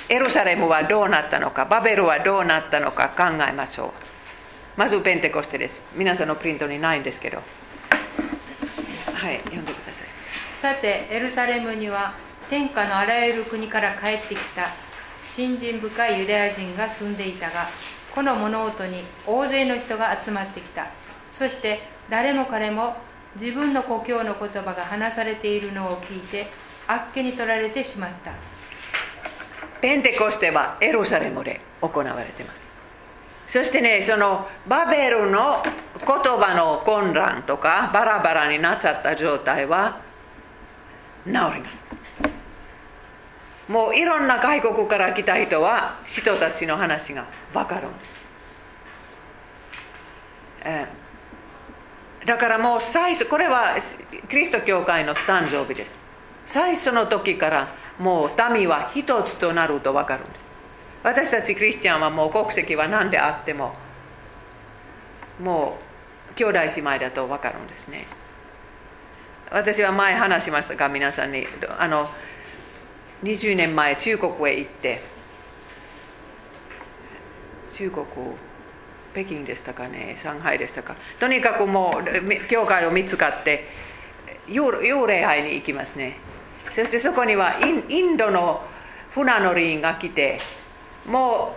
[0.08, 3.90] エルサレムはどうなったのかバベルはどうなったのか考えましょう。
[4.76, 5.82] まずペンテコステです。
[5.94, 7.38] 皆さんのプリントにないんですけど。
[7.38, 7.42] は
[9.32, 10.08] い読んでください。
[10.54, 12.14] さてエルサレムには
[12.50, 14.72] 天下のあらゆる国から帰ってきた
[15.26, 17.68] 信心深いユダヤ人が住んでいたが
[18.18, 20.88] この物音に大勢の人が集まってきた。
[21.32, 21.78] そして
[22.10, 22.96] 誰も彼も
[23.40, 26.48] 自分の故郷の言葉が話されているのを聞いて
[26.88, 28.32] あっけに取られてしまった。
[29.80, 32.60] ペンテコステはエルサレムで行われてます。
[33.46, 40.00] そしてねそのバベルの言葉の混乱とかバラバラになっちゃった状態は
[41.24, 41.78] 治ります。
[43.68, 48.07] もういろんな外国から来た人は人たちの話が分かるんです、
[52.26, 53.76] だからもう最初これは
[54.28, 55.98] キリスト教会の誕生日です。
[56.46, 60.48] 最初の時からもう民は一つとなると分かるんです。
[61.02, 63.74] 私たちクリスチャンはもう国籍は何であっても
[65.42, 65.78] も
[66.32, 68.06] う兄弟姉妹だと分かるんですね。
[69.50, 71.46] 私は前話しましたが皆さんに。
[71.78, 72.08] あの
[73.22, 75.00] 20年前中国へ行って。
[77.72, 78.06] 中国
[79.24, 80.16] 北京でしたかね？
[80.22, 80.94] 上海でしたか？
[81.18, 83.66] とにかくもう教会を見つかって
[84.46, 86.16] 幽霊会に行きますね。
[86.74, 88.62] そしてそこにはインドの
[89.12, 90.38] 船乗りが来て
[91.06, 91.56] も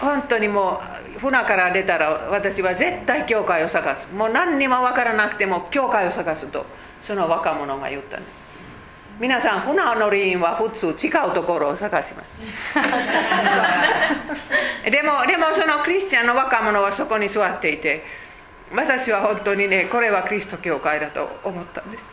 [0.00, 0.80] う本当にも
[1.16, 4.06] う船から出たら私は絶対教会を探す。
[4.14, 6.64] もう何にも分からなくても教会を探すと
[7.02, 8.41] その若者が言ったんです
[9.22, 12.32] 皆さん船乗り員は普通違うところを探します。
[14.90, 18.04] でもでもそのクリスチャンの若者はそこに座っていて
[18.74, 22.04] 私は本当にねこれはキリスト教会だと思ったんです。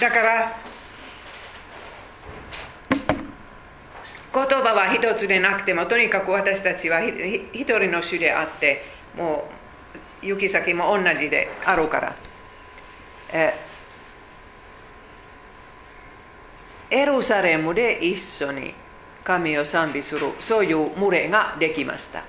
[0.00, 0.56] だから
[4.34, 9.63] 言葉は一つでなくてもとにかく私たちは一人の主であってもう
[10.24, 12.16] 行き先も同じであるから、
[13.32, 13.54] え
[16.90, 18.74] エルサレムで一緒に
[19.24, 22.24] 神を賛美するそういう群れができました、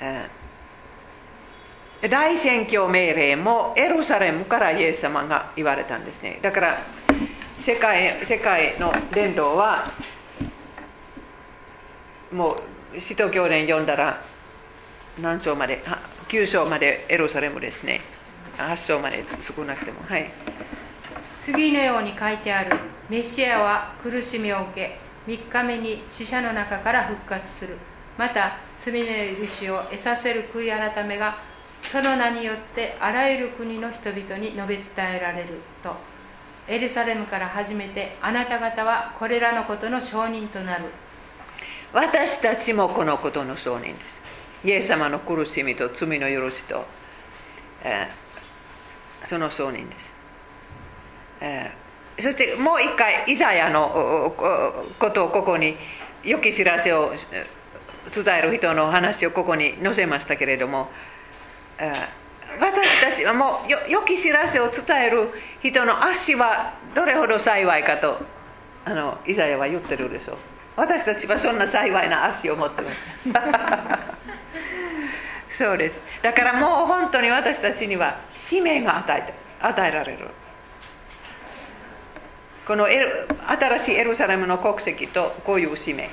[0.00, 0.28] え
[2.08, 6.78] 大宣教命令もエルサレムからイエス様が言われたんですねだから
[7.60, 9.84] 世界世界の伝道は
[12.32, 12.56] も
[12.94, 14.20] う使徒教伝読んだら
[15.20, 15.82] 何章まで
[16.28, 18.00] 9章までエルサレムですね。
[18.56, 20.30] 8章まで少なくてもはい。
[21.38, 22.74] 次のように書いてある。
[23.10, 24.98] メシアは苦しみを受け
[25.30, 27.76] 3日目に死者の中から復活する。
[28.16, 31.36] また罪の許しを得させる悔い改めが
[31.82, 34.84] その名によってあらゆる国の人々に述べ伝
[35.16, 35.60] えられる。
[35.82, 35.94] と
[36.66, 40.84] エルサレムから始めてあなた方はこれらのことの証人となる。
[41.92, 44.21] 私たちもこのことの証人です
[44.64, 46.84] イエス様の苦しみと罪の許しと、
[47.82, 50.12] えー、その証人です、
[51.40, 54.32] えー、そしてもう一回イザヤの
[54.98, 55.74] ことをここに
[56.22, 57.12] 良き知らせを
[58.14, 60.88] 伝える人の話をここに載せましたけれども、
[61.78, 68.18] えー、私たちはもう良き知らせを伝える人の足はどれほど幸いかと
[68.84, 70.36] あのイザヤは言ってるでしょう
[70.76, 74.21] 私たちはそんな幸いな足を持ってます
[75.62, 75.96] そうです。
[76.22, 80.26] だからもう本当に私たちには使命が与え与えられる。
[82.66, 86.10] この新しいエルサレムの国籍とこういう使命。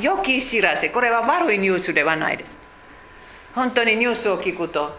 [0.00, 0.90] 良き知らせ。
[0.90, 2.56] これは悪いニュースではないです。
[3.56, 4.96] 本当にニュースを聞くと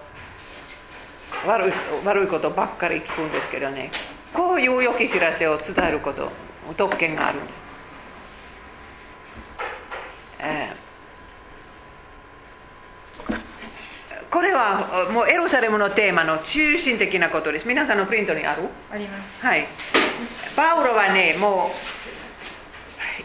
[1.48, 1.74] 悪い
[2.04, 3.90] 悪いことばっかり聞くんですけどね。
[4.34, 6.30] こういう良き知らせを伝えること
[6.76, 7.64] 特権があるんです、
[10.40, 10.81] えー
[14.32, 17.68] これはもうエルサレムのテーマの中心的なことです。
[17.68, 18.64] 皆さんのプリントにある？
[18.90, 19.46] あります。
[19.46, 19.68] はい。
[20.56, 21.70] パウロはね、も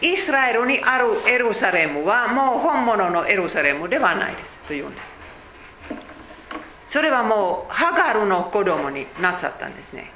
[0.01, 5.07] う、イスラエルにあるエルサレムはもう本物のエルサレムではないですというんです。
[6.89, 10.11] それはもうハガルの子供になっちゃったんですね。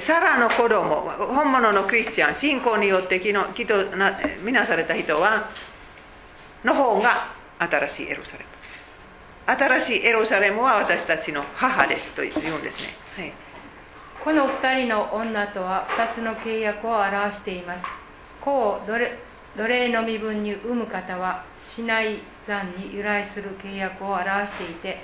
[0.00, 5.50] サラの子供、本物のクリスチャン、信仰によってきのきとな見なされた人は、
[6.64, 8.57] の方が新しいエルサレム。
[9.48, 13.32] 新しいエルサレムは私たちの母ですと言うんですね、はい、
[14.22, 17.86] この2人の女とは2つの契約を表しています。
[18.42, 18.82] 子を
[19.56, 25.00] 奴隷の身分に産む方はシナイ山に由来する契約を表していて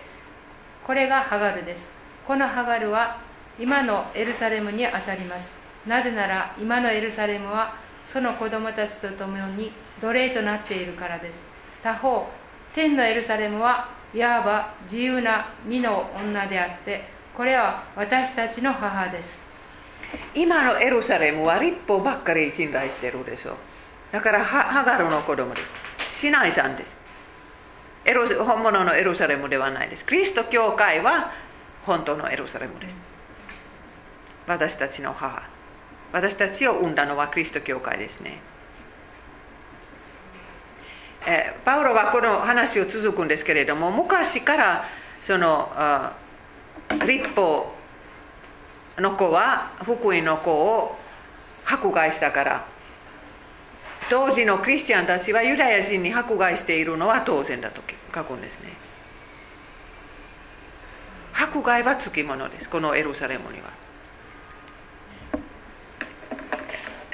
[0.87, 1.89] これがハガルです。
[2.27, 3.19] このハガルは
[3.59, 5.51] 今のエルサレムにあたります。
[5.87, 9.73] なぜなら今のエルサレムはその子供たちと共に
[10.03, 11.47] 奴隷となっているからです。
[11.83, 12.29] 他方
[12.75, 17.05] 天のエルサレムはいわば自由な身の女であって
[17.37, 19.39] これは私たちの母です。
[20.35, 23.53] 今のエルサレムは立法ばっかり信頼してるでしょ。
[23.53, 23.57] う
[24.13, 25.61] だからハガルの子供で
[26.15, 26.21] す。
[26.21, 26.95] シナイさんです。
[28.05, 30.07] エル本物のエルサレムではないです。
[30.07, 31.33] キリスト教会は
[31.85, 32.97] 本当のエルサレムです。
[34.47, 35.43] 私たちの母。
[36.13, 38.39] 私たちを生んだのはキリスト教会ですね。
[41.27, 44.85] えパウロはこの話を続くんですけれども昔から
[45.23, 45.71] その
[47.07, 47.75] 立法
[48.99, 50.97] の子は福音の子を
[51.65, 52.67] 迫害したから
[54.11, 57.81] 当時のクリスチャンたちはユダヤ人に迫害しているのは当然だと
[58.15, 58.69] 書くんですね。
[61.33, 63.84] 迫害はつきものですこのエルサレムには。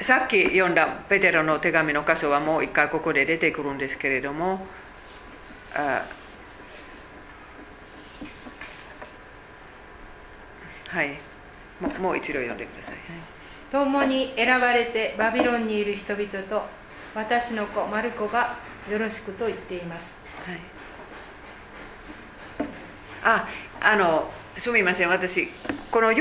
[0.01, 4.65] さっき読んだペテロの手紙の箇所はもう一回ここで出てくるんですけれども
[5.73, 6.05] は
[11.03, 11.17] い。
[11.99, 13.01] もう一度読んでください、はい。
[13.71, 16.63] 共に選ばれてバビロンにいる人々と
[17.15, 18.57] 私の子マルコが
[18.89, 20.53] よろしくと言っています、は
[22.65, 22.67] い、
[23.23, 23.47] あ
[23.79, 25.09] あのすみません。
[25.09, 25.47] 私
[25.89, 26.17] この宛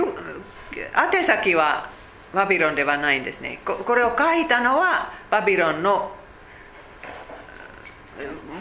[1.24, 1.90] 先は
[2.34, 3.60] バビロンではないんですね。
[3.64, 6.12] これを書いたのはバビロンの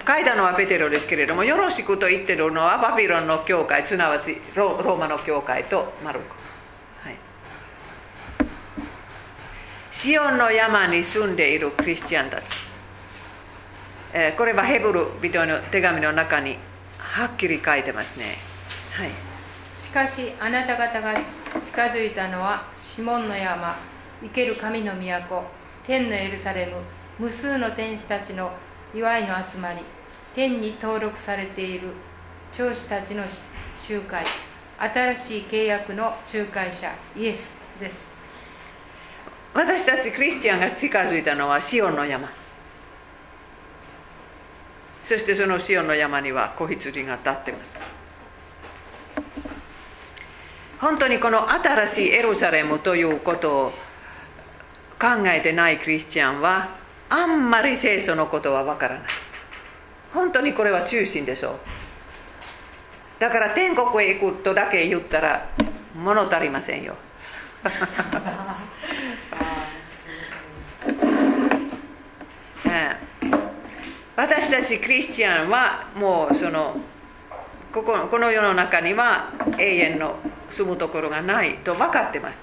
[0.08, 6.36] 書いたのはペテロですけれどもよろしくと言ってるのはバビロンの教会すなわちローマの教会とマルコ。
[7.04, 7.16] はい。
[9.92, 12.44] シオンの山に住んでいるクリスチャンたち、
[14.14, 16.58] えー、これはヘブル人の手紙の中に
[16.98, 18.38] はっきり書いてますね、
[18.94, 19.10] はい、
[19.80, 21.14] しかしあなた方が
[21.66, 22.64] 近づいたのは
[23.00, 23.78] シモンの山
[24.22, 25.46] 生ける神の都
[25.88, 26.74] 天のエルサレム
[27.18, 28.52] 無数の天使たちの
[28.94, 29.80] 祝いの集まり
[30.36, 31.94] 天に登録されている
[32.52, 33.24] 長子たちの
[33.88, 34.26] 集会
[34.78, 38.06] 新しい契約の仲介者イエスです。
[39.54, 42.30] 私たちクリスチャンが近づいたのはシオンの山。
[45.06, 47.99] そしてそのシオンの山には子羊が立ってます。
[50.80, 53.72] 本当にこの新しいエルサレムということを
[55.00, 56.70] 考えてないクリスチャンは
[57.10, 59.04] あんまり聖書のことはわからない。
[60.14, 61.60] 本当にこれは中心でしょう。
[63.20, 65.50] だから天国へ行くとだけ言ったら
[65.96, 66.96] 物足りませんよ。
[74.16, 76.76] 私たちクリスチャンはもうその
[77.80, 80.16] こここの世の中には永遠の
[80.50, 82.40] 住むところがないと分かってます。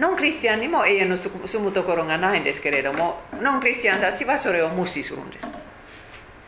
[0.00, 5.46] ノンクリスチャンにも永遠の住むところがないんですけれどもノンクリスチャンたちはそれを無視するんです。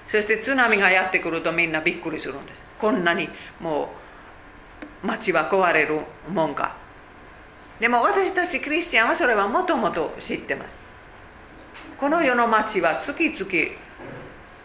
[0.08, 2.62] そして津波がやってくるとみんなびっくりするんです。
[2.80, 3.28] こんなに
[3.60, 3.90] も
[5.04, 6.74] う街は壊れるもんか。
[7.78, 10.74] でも私たちクリスチャンはそれはもともと知ってます。
[11.98, 13.76] この世の町は月々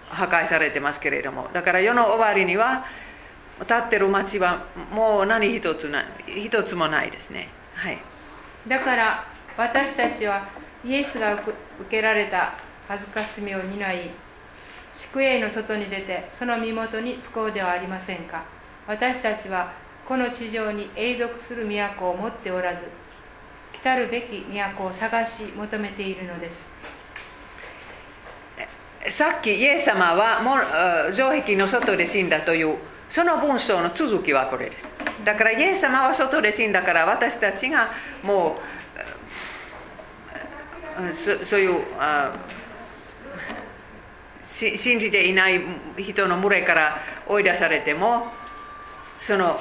[0.10, 2.86] 破壊されてますけれどもだから世の終わりには
[3.62, 7.98] 立ってる町はもう何一つな一つもないですね、はい、
[8.68, 9.26] だから
[9.58, 10.48] 私たちは
[10.86, 11.54] イエスが受
[11.90, 12.54] けられた
[12.88, 14.10] 恥ずかしみを担い
[14.94, 18.44] 宿営の外に出てその身元に就こうではありませんか。
[18.88, 19.74] 私たちは
[20.08, 22.86] この地上に永続する都を持っておらず
[23.84, 26.66] 来るべき都を探し求めているのです。
[29.10, 30.56] さっきイエス様はも
[31.10, 32.78] う城壁の外で死んだという
[33.10, 34.88] その文章の続きはこれです。
[35.24, 37.90] だからイエス様は外で死んだから私たちが
[38.24, 38.58] も
[41.12, 41.84] うそういう
[44.46, 45.62] 信じていない
[45.98, 46.98] 人の群れから
[47.28, 48.28] 追い出されても
[49.22, 49.60] その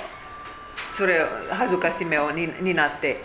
[0.92, 3.24] それを恥ずかしめを担って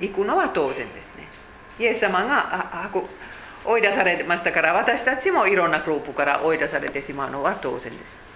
[0.00, 1.28] いくのは当然ですね。
[1.78, 2.90] イエス様が
[3.64, 8.27] 追い出されましたから私たちもいろんなグループから追い出されてしまうのは当然です。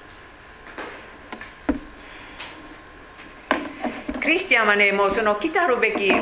[4.23, 6.13] クリスチャンはねもうその来たるべき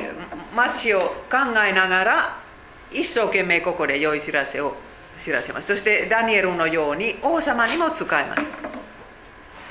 [0.56, 1.00] 町を
[1.30, 1.36] 考
[1.68, 2.38] えながら
[2.90, 4.74] 一生懸命ここで良い知らせを
[5.22, 5.68] 知らせます。
[5.68, 8.42] そしてダニエルのように王様にも使います。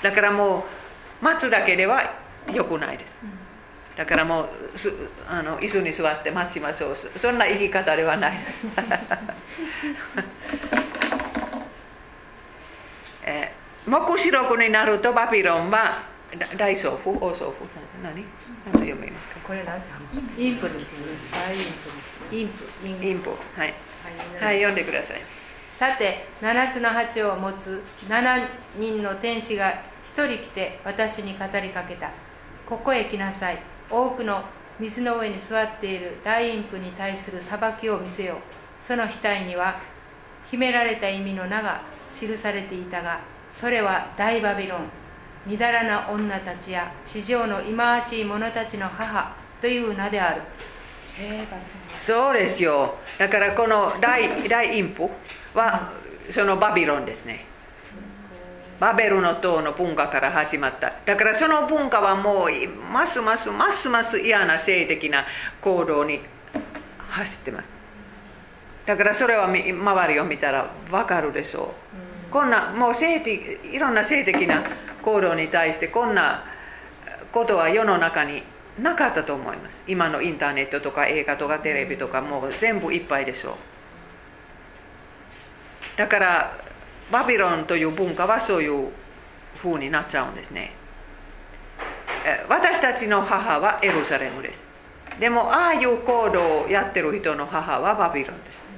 [0.04, 0.64] だからも
[1.22, 2.04] う待つだけでは
[2.54, 3.18] よくないです、
[3.98, 4.50] だからもう
[5.28, 6.96] あの椅子に座って待ちましょう。
[6.96, 8.34] そんな生き方ではない、
[13.86, 16.04] 黙示録になるとバビロンは
[16.56, 18.26] 大祖父王祖父何？
[18.66, 19.40] 何と読みますか？
[19.46, 19.78] これ何
[20.38, 21.00] インプですね。
[21.32, 21.66] 大インプ。
[21.66, 21.70] で
[22.04, 23.06] すインプ。
[23.06, 23.74] インプはい、
[24.40, 25.22] はい、読んでください。
[25.70, 28.48] さて7つの鉢を持つ7
[28.78, 32.12] 人の天使が1人来て私に語りかけた。
[32.68, 33.60] ここへ来なさい。
[33.90, 34.44] 多くの
[34.80, 38.38] 水の上に座っている大陰譜に対する裁きを見せよう。
[38.84, 39.82] その額には
[40.50, 43.20] 秘められた意味の名が記されていたが
[43.52, 44.90] それは大バビロン
[45.50, 50.42] みだらな女たちや地上の忌まわしい者たちの母という名である。
[52.06, 52.96] そうですよ。
[53.18, 55.10] だからこの大大インプ
[55.56, 55.92] は
[56.30, 57.46] そのバビロンですね。
[58.80, 60.94] バベルの塔の文化から始まった。
[61.04, 65.26] だからその文化はもうますますますます嫌な性的な
[65.62, 66.22] 行動に
[67.10, 67.70] 走ってます
[68.86, 71.74] だからそれは周りを見たら分かるでしょ
[72.30, 74.64] う、こんなもう性的いろんな性的な
[75.00, 76.44] 行動に対してこんな
[77.32, 78.44] ことは世の中に
[78.82, 79.82] なかったと思います。
[79.88, 83.54] 今のインターネットとか映画とかテレビとかもう全部いっぱいでしょう。
[85.98, 86.58] だから
[87.12, 88.90] バビロンという文化はそういう
[89.62, 90.74] 風になっちゃうんですね。
[92.26, 94.70] え私たちの母はエルサレムです。
[95.20, 98.69] でもああいう行動をやってる人の母はバビロンです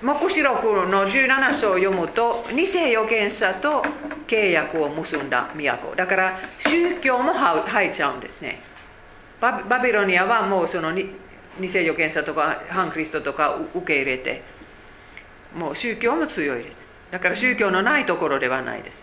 [0.00, 3.82] 黙示録の17章を読むと偽預言者と
[4.28, 5.94] 契約を結んだ都。
[5.96, 8.60] だから宗教も入っちゃうんですね。
[9.40, 11.10] バビロニアはもうそのに
[11.60, 14.42] 偽預言者とか反クリストとか受け入れて
[15.56, 16.78] もう宗教も強いです。
[17.10, 19.02] だから宗教のないところではないです。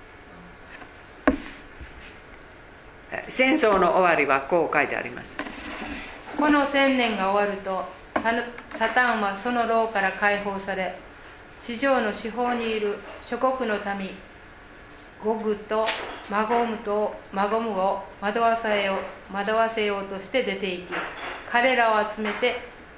[3.29, 5.35] 戦争の終わりはこう書いてあります。
[6.37, 7.85] この千年が終わると
[8.71, 10.97] サタンはその牢から解放され
[11.61, 14.09] 地上の四方にいる諸国の民
[15.23, 15.85] ゴグと
[16.31, 18.95] マゴムとマゴムを惑わせよ
[19.29, 20.93] う惑わせようとして出ていき
[21.47, 22.55] 彼らを集めて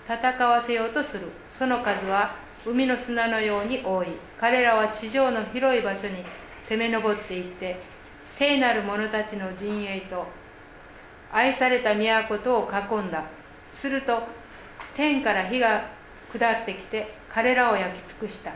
[0.08, 1.28] 戦わせようとする。
[1.52, 2.34] その数は
[2.66, 4.08] 海の砂のように多い。
[4.40, 6.24] 彼らは地上の広い場所に
[6.62, 7.82] 攻め上っていって
[8.30, 10.26] 聖なる者たちの陣営と
[11.32, 13.26] 愛された都とを囲んだ。
[13.74, 14.24] すると
[14.98, 15.86] 天から火が
[16.34, 18.52] 下ってきて彼らを焼き尽くした。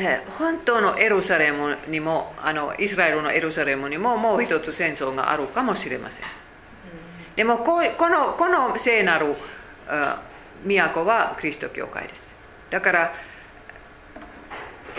[0.00, 6.22] え本当のエルサレムにもあのイスラエルのエルサレムにももう一つ戦争があるかもしれません。
[7.36, 9.36] でもこうこのこの聖なる
[10.64, 12.26] 都はキリスト教会です。
[12.70, 13.14] だから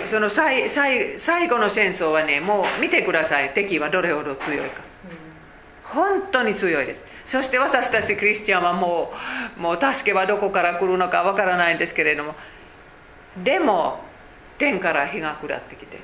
[0.08, 3.54] その最最最後の戦争はねもう見てください。
[3.54, 4.82] 敵はどれほど強いか。
[5.84, 9.14] 本当に強いですそして私たちクリスチャンはも
[9.56, 12.34] うもう助けはどこから来るのかわからないんですけれども
[13.44, 14.00] でも
[14.58, 16.00] 天から日が下ってきて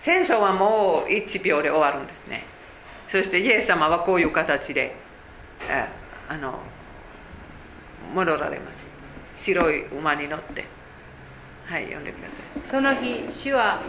[0.00, 2.44] 戦争はもう1秒で終わるんですね。
[3.08, 4.96] そしてイエス様はこういう形で
[6.28, 6.58] あの
[8.12, 8.78] 戻られます。
[9.44, 10.64] 白い馬に乗って。
[11.66, 12.62] はい読んでください。
[12.62, 13.82] その日主は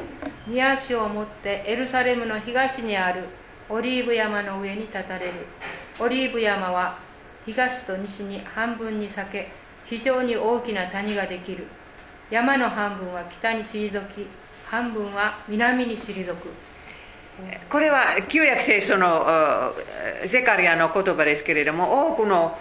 [0.47, 3.23] 二足を持ってエルサレムの東にある
[3.67, 5.33] オリーブ山の上に立たれる。
[6.01, 6.97] オリーブ山は
[7.45, 9.51] 東と西に半分に裂け
[9.85, 11.67] 非常に大きな谷ができる。
[12.29, 14.27] 山の半分は北に退き
[14.65, 16.47] 半分は南に退く。
[17.69, 19.73] これは旧約聖書の
[20.25, 22.57] ゼカリアの言葉ですけれども多くの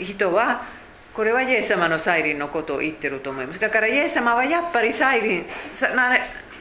[0.00, 0.66] 人は
[1.14, 3.60] これはイエス様の再臨のことを言ってると思います。
[3.60, 5.46] だからイエス様はやっぱり再臨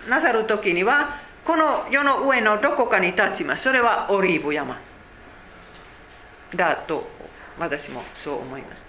[0.10, 3.64] なさる時にはこの世の上のどこかに立ちます。
[3.64, 4.80] それはオリーブ山。
[6.53, 7.07] だと
[7.57, 8.84] 私もそう思います。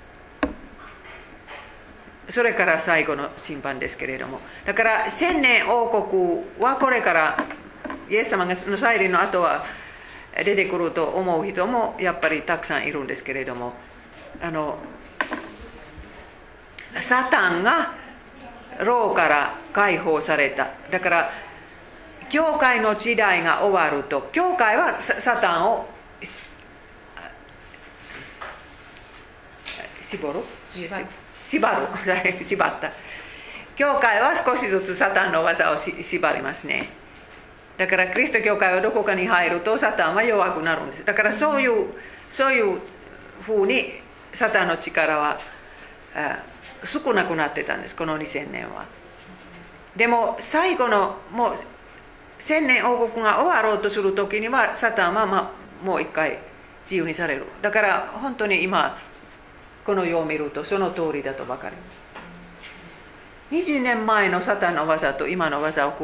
[2.29, 4.41] それから最後の審判ですけれども。
[4.65, 7.45] だから千年王国はこれから
[8.11, 9.65] イエス様の再臨の後は
[10.37, 13.73] 出てくると思う人もやっぱりたくさんいるんですけれども。
[14.43, 14.77] あの
[17.01, 17.95] サタンが
[18.81, 20.69] 牢から解放された。
[20.91, 21.31] だから
[22.29, 25.87] 教会の時代が終わると教会はサタンを
[30.11, 30.41] 絞る。
[30.71, 31.07] 縛る。
[32.45, 32.91] 縛った。
[33.77, 36.89] 教会は少しずつサタンの技を縛りますね。
[37.77, 41.05] だからキリスト教会はどこかに入るとサタンは弱くなるんです。
[41.05, 41.89] だからそういう
[42.31, 42.81] そういう
[43.45, 44.01] ふうに
[44.33, 45.39] サタンの力は
[46.85, 48.85] 少なくなってたんですこの2000年は。
[49.95, 51.55] でも最後のもう
[52.39, 55.53] 千年王国が終わろうとする時にはサタンは、ま
[55.83, 56.39] あ、もう一回
[56.85, 57.45] 自由にされる。
[57.61, 58.99] だから本当に今
[59.87, 62.07] この世を見るとその通りだと分かります。
[63.53, 65.97] 20年前のサタンの技と今の技を比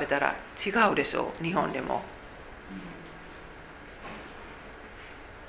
[0.00, 0.34] べたら
[0.66, 1.44] 違うでしょう。
[1.44, 2.02] 日本でも。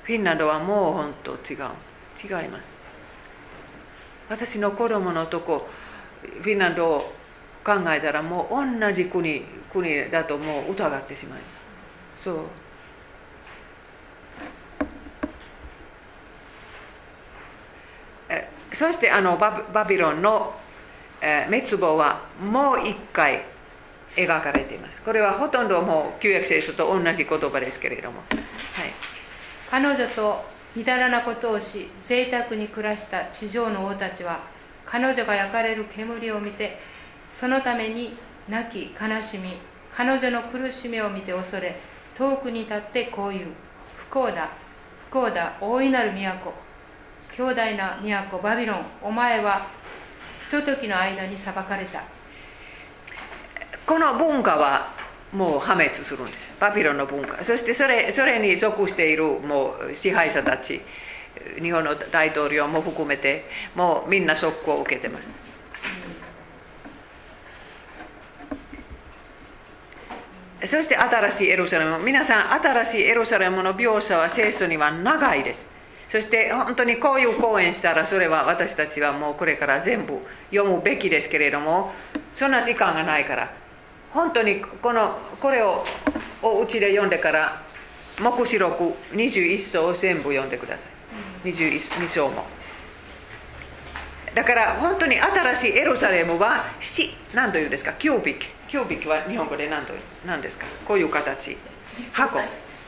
[0.04, 1.58] フィンランドはもう本当違う。
[2.22, 2.70] 違います。
[4.28, 5.68] 私の子供のとこ
[6.22, 7.12] フィンランドを
[7.64, 9.42] 考えたらもう同じ国
[9.72, 11.44] 国だともう疑ってしまいま
[12.18, 12.24] す。
[12.24, 12.36] そう。
[18.72, 20.54] そしてあのバビロンの、
[21.20, 23.42] えー滅亡はもう一回
[24.16, 25.02] 描かれています。
[25.02, 28.38] これはほとんどもう旧約聖書と同じ言葉ですけれども、はい、
[29.70, 30.44] 彼女と
[30.74, 34.40] みだらなことをし贅沢に暮らした地上の王たちは
[34.86, 36.78] 彼女が焼かれる煙を見て
[37.32, 38.16] そのために
[38.48, 39.52] 泣き悲しみ
[39.92, 41.80] 彼女の苦しみを見て恐れ
[42.16, 43.46] 遠くに立ってこういう。
[43.96, 44.48] 不幸だ
[45.08, 46.69] 不幸だ大いなる都。
[47.36, 47.98] 強大な
[48.30, 48.84] 都バビロン。
[49.02, 49.66] お前は
[50.40, 52.02] ひとときの間に裁かれた。
[53.86, 54.92] この文化は
[55.32, 56.52] もう破滅するんです。
[56.60, 57.42] バビロンの文化。
[57.44, 60.80] そしてそれそれに属しているもう支配者たち
[61.60, 63.44] 日本の大統領も含めて
[63.74, 65.28] もうみんなショックを受けてます。
[70.66, 71.98] そして新しいエルサレム。
[71.98, 75.79] 皆さん新しいエルサレムの描写は聖書には長いです。
[76.10, 80.18] そして本当にこういう講演したらそれは私たちはもうこれから全部
[80.50, 81.92] 読むべきですけれども
[82.34, 83.52] そんな時間がないから
[84.12, 85.84] 本当にこのこれを
[86.42, 87.62] お家で読んでから
[88.20, 90.82] 黙示録21章を全部読んでくださ
[91.44, 91.48] い。
[91.48, 92.44] 22章も。
[94.34, 97.92] だから本当に新しいエルサレムはし何というんですか？
[97.92, 98.46] キュービック。
[98.68, 99.92] キュービックは日本語で何と
[100.26, 100.66] 何ですか？
[100.84, 101.56] こういう形。
[102.12, 102.40] 箱。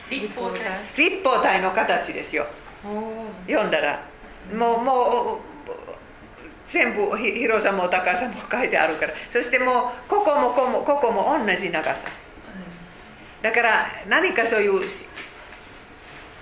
[0.09, 0.59] 立法体。
[0.97, 2.47] 立方体の形ですよ
[3.47, 4.03] 読んだら
[4.53, 5.53] もうもう
[6.67, 9.13] 全部ひ広さも高さも書いてあるから。
[9.29, 12.05] そしてもうここもここもここも同じ長さ。
[13.41, 15.05] だから何かそういうし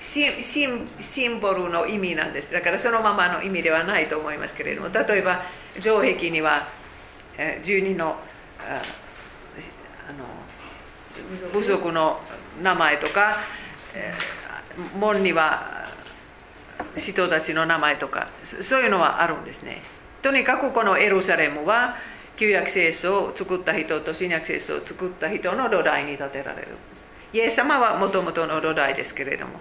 [0.01, 2.51] シシンシンボルの意味なんです。
[2.51, 4.89] だからそのままの意味ではないと思いますけれども。
[4.89, 5.43] 例えば
[5.79, 6.67] 城壁には
[7.37, 8.15] えー12の
[8.59, 8.81] あ
[10.09, 12.19] あの部族の
[12.61, 13.37] 名前とか、
[13.93, 14.41] えー
[14.97, 15.80] 門には
[16.97, 19.81] 人たちの名前とかそういうのはあるんですね。
[20.21, 21.97] とにかくこのエルサレムは
[22.37, 26.67] 旧約聖書を作った人と新約聖書を作った人の土台に建てられる。
[27.33, 29.53] イエス様はもともとの土台ですけれども。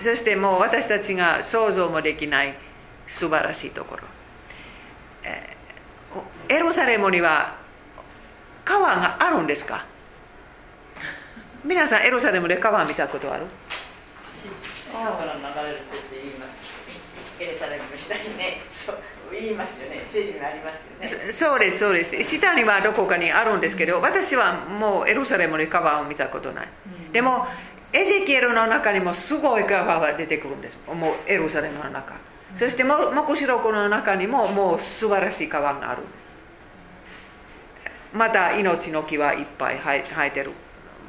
[0.00, 2.54] そしてもう私たちが想像もできない
[3.08, 4.02] 素晴らしいところ。
[6.48, 7.56] エルサレムには
[8.64, 9.84] 川があるんですか？
[11.64, 13.46] 皆さんエルサレムで川見たことある？
[14.98, 16.78] 川から流れるって言います。
[17.40, 18.98] エルサレムの下にね、そう。
[19.30, 20.06] 言いますよね。
[20.10, 21.32] 聖書にありますよね。
[21.32, 22.24] そそうですそうです。
[22.24, 26.68] 下にはどこかにあるんですけど私はもうエルサレムで川を見たことない、
[27.12, 27.46] でも
[27.92, 30.78] エゼキエルの中にもすごい川が出てくるんです。
[30.86, 32.14] もうエルサレムの中。
[32.54, 36.24] そしても黙示録の中にももう素晴らしい川があるんです。
[38.14, 40.52] また命の木はいっぱい生えてる。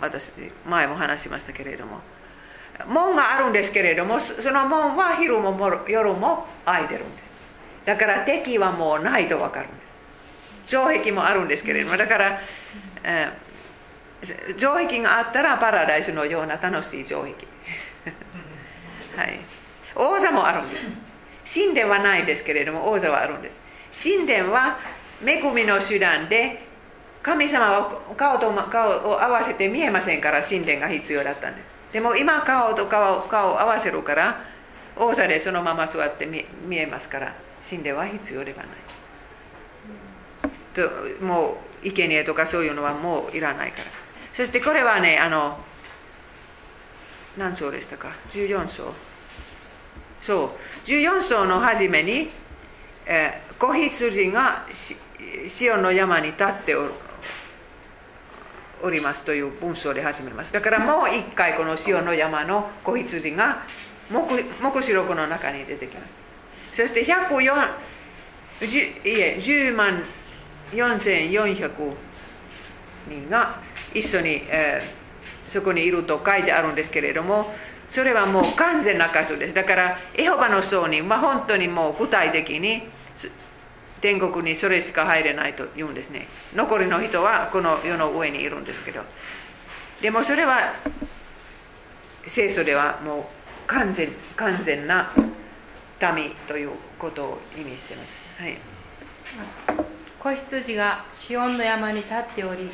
[0.01, 0.31] 私
[0.65, 1.99] 前も話しましたけれども
[2.87, 5.55] 門があるんですけれどもその門は昼も
[5.87, 7.29] 夜も開いてるんです。
[7.85, 9.79] だから敵はもうないと分かるんです。
[10.67, 12.39] 城壁もあるんですけれどもだから、
[13.03, 13.49] えー
[14.57, 17.33] 城壁があったらパラダイスのような楽しい城壁。
[19.15, 19.39] はい。
[19.95, 21.59] 王座もあるんです。
[21.61, 23.57] 神殿はないですけれども王座はあるんです。
[24.03, 24.77] 神殿は
[25.25, 26.63] 恵みの手段で
[27.23, 31.69] 神様は顔と顔を合わせて見えませんから神殿が必要だったんです。
[31.91, 34.43] でも今顔と顔顔を合わせるから
[34.95, 37.35] 王座でそのまま座って見見えますから
[37.67, 38.67] 神殿は必要ではない。
[40.73, 43.85] ともう生贄とかそういうのはもういらないから。
[44.33, 45.57] そしてこれはねあの
[47.37, 48.93] 何章でしたか？14章。
[50.21, 50.51] そ
[50.85, 50.87] う。
[50.87, 52.29] 14章の初めに、
[53.05, 54.95] えー子羊がし
[55.49, 56.93] シオンの山に立っておる。
[58.83, 63.63] おりますという文章で始めますだからもう一回このシオンの山の子羊が
[64.11, 66.01] 黙黙示録の中に出てきま
[66.71, 67.43] すそして104
[68.61, 70.03] いえ10万
[70.71, 71.93] 4400
[73.09, 73.59] 人が
[73.93, 74.99] 一緒に、えー
[75.49, 77.51] そこにいると書いてあるんですけれども
[77.89, 82.83] それはもう完全な数ですだからエホバの証人は本当にもう具体的に
[84.01, 86.27] 天国にそれしか入れないと言うんですね。
[86.55, 89.01] 残りの人はこの世の上にいるんですけど。
[90.01, 90.73] でもそれは
[92.25, 93.23] 聖書ではもう
[93.67, 95.11] 完全完全な
[96.15, 98.41] 民ということを意味してます。
[98.41, 98.57] はい。
[100.19, 102.69] 子羊がシオンの山に立っており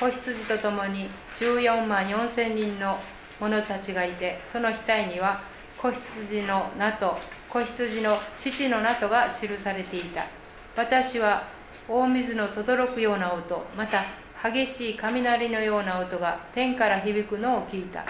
[0.00, 2.98] 子羊と共に14万4千人の
[3.40, 5.40] 者たちがいてその額には
[5.76, 7.16] 子羊の名と
[7.48, 10.37] 子羊の父の名とが記されていた。
[10.78, 11.42] 私は
[11.88, 14.04] 大水の轟くような音また
[14.48, 18.04] 激しい雷のような音が天から響くのを聞いた。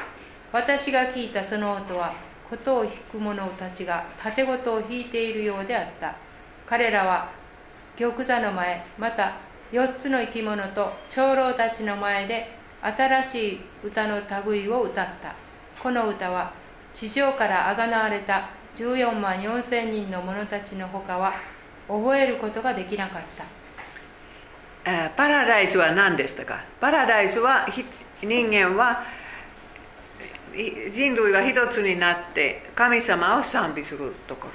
[0.52, 2.12] 私が聞いたその音は
[2.50, 6.14] 琴を弾く者たちが盾事を弾いているようであった。
[6.66, 7.30] 彼らは
[7.98, 9.36] 玉座の前また
[9.72, 12.48] 4つの生き物と長老たちの前で
[12.82, 15.34] 新しい歌の類を歌った。
[15.82, 16.52] この歌は
[16.92, 21.32] 地上からあがなわれた14万4千人の者たちのほかは
[21.88, 23.44] 覚えることができなかった。
[25.06, 26.60] あパラダイスは何でしたか？
[26.80, 27.66] パラダイスは
[28.22, 29.04] 人間は
[30.90, 34.52] 人類が一つになって神様を賛美するところ。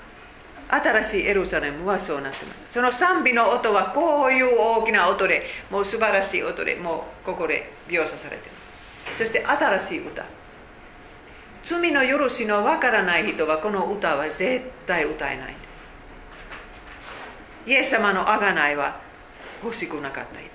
[0.70, 2.66] 新しいエルサレムはそうなってます。
[2.70, 9.20] その賛美の音はこういう大きな音でもう素晴らしい音でもうここで描写されてます。
[9.20, 10.26] そして新しい歌。
[11.64, 15.73] 罪の許しのわからない人はこの歌は絶対歌えないんです。
[17.66, 19.00] イエス様の贖いは
[19.64, 20.50] 欲しくなかった人。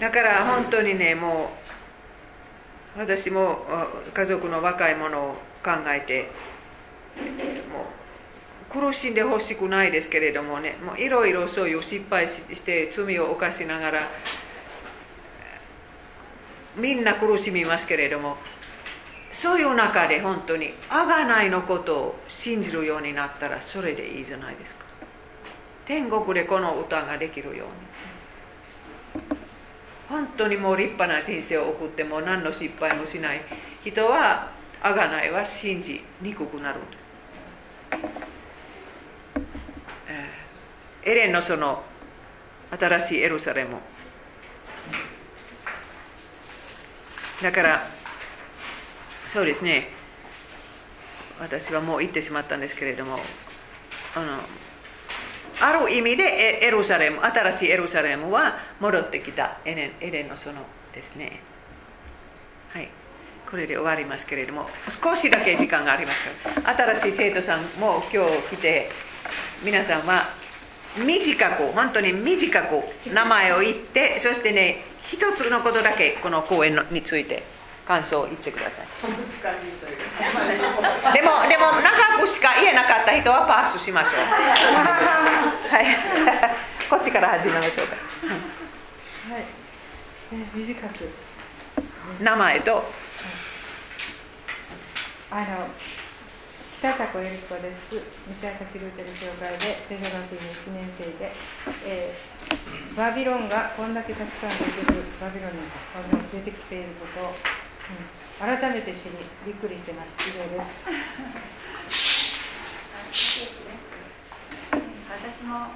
[0.00, 1.50] だから本当にねも
[2.96, 3.58] う私も
[4.14, 6.28] 家族の若い者を考えて
[7.72, 7.86] も
[8.84, 14.00] う苦しんでほしくないですけれどもねもういろいろそういう失敗して罪を犯しながら
[16.76, 18.36] みんな苦しみますけれども
[19.38, 24.84] そういう中で本当に贖いのことを信じるようになったらそれでいいじゃないですか。
[25.86, 27.66] 天国でこの歌ができるよ
[29.14, 29.22] うに。
[30.08, 33.40] 本当にもう立派な人生を送っても何の失敗もしない
[33.84, 34.50] 人は
[34.82, 37.06] 贖いは信じにくくなるんです。
[41.04, 41.84] エレンのその
[42.76, 43.76] 新しいエルサレム。
[47.40, 47.97] だから
[49.28, 49.88] そうですね。
[51.38, 53.18] 私はもう行ってしまったんですけれども
[54.16, 54.38] あの
[55.60, 61.40] ある意味でエルサレム新しいエルサレムは戻ってきたエレンエレンのそのですね。
[62.70, 62.88] はい。
[63.48, 64.68] これで終わりますけれども
[65.02, 66.94] 少しだけ時間がありますから。
[66.94, 68.90] 新しい生徒さんも今日来て
[69.62, 70.28] 皆さんは
[70.96, 77.42] 短く本当に短く名前を言ってそしてね一つのことだけこの講演について
[77.88, 78.86] 感想を言ってください。
[81.14, 84.12] でもでも長くしか言えなかった人はパスしましょう。
[85.72, 85.86] はい。
[86.90, 87.96] こっちから始めましょうか。
[89.32, 89.44] はい、
[90.54, 91.08] 短く。
[92.20, 92.92] 名前と。
[95.30, 95.46] あの
[96.80, 97.92] 北迫由里子です。
[98.28, 101.32] 西明石ルーテル教会で聖書学院1年生で、
[101.86, 105.58] えー、バビロンがこんだけたくさん出てくるバビロンに
[106.30, 107.67] 出てきていること
[108.38, 109.16] 改めて知り
[109.46, 110.14] びっくりしてます。
[110.28, 110.86] 以上です。
[115.08, 115.72] 私も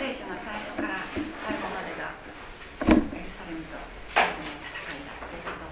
[0.00, 2.16] 聖書の最初から最後までが
[2.88, 3.76] エルサレムと
[4.16, 5.68] 戦いだっていうこと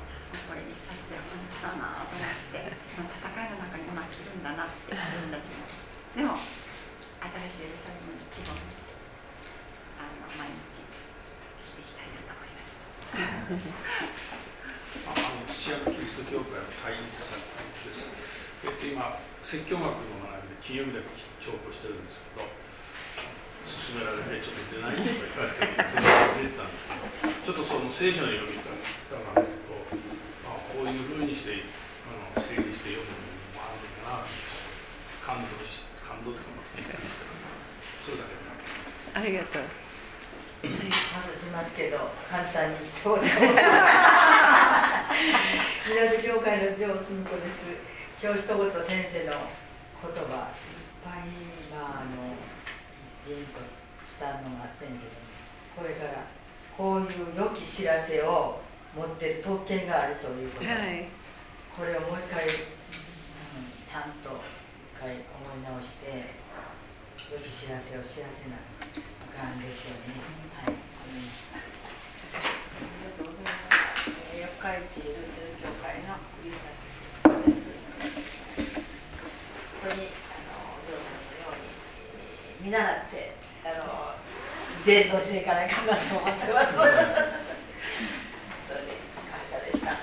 [0.47, 5.65] これ一冊で本当だなと思ってその戦いの中に今着るんだなって私たちも
[6.15, 6.39] でも
[7.49, 13.24] 新しいエルサレムの希望あの毎日生きていきたいなと思いました
[15.11, 18.12] あの土屋キリスト教会の大作です。
[18.62, 19.97] えっと今説教学の
[20.28, 21.09] 学びで金曜日だけ
[21.40, 22.44] 重宝してるんですけど、
[23.65, 28.69] 勧められてちょっと出ないとか言われて出てたんですけど、ちょっとその聖書の読み方
[29.32, 29.81] なんですけど、
[30.44, 31.65] まあ、こういうふうにして
[32.09, 34.28] あの整理して読むのもあるのかな
[35.24, 38.05] 感動し感動というかびっくりしてます。
[38.05, 38.44] それだけで。
[39.16, 39.65] ありがとう
[40.65, 43.28] 外しますけど簡単にそうで
[45.89, 47.81] 港教会の上澄子です。
[48.20, 50.57] 今日一言先生の言葉いっ
[51.05, 51.28] ぱい
[51.70, 52.35] まああの
[53.27, 53.61] ジンと
[54.09, 55.12] きたのがあったんやけど
[55.77, 56.24] これから
[56.77, 58.61] こういう良き知らせを
[58.97, 61.09] 持ってる特権があるということ、はい
[61.74, 62.51] これをもう一回、うん
[63.82, 66.39] ちゃんと一回思い直して
[67.35, 70.15] 良き知らせを知らせなあかんですよね。
[70.55, 70.74] はい。
[70.74, 71.35] うん
[72.31, 74.07] ありがとうございます。
[74.39, 76.15] えー四日市ルーテル教会の
[76.47, 77.74] リサ節子です。
[77.74, 84.16] 本当にあのお嬢さんのように、えー見習ってあの
[84.89, 86.73] 伝道していかないかなと思ってます。
[86.73, 88.97] 本当に
[89.28, 90.01] 感謝でした。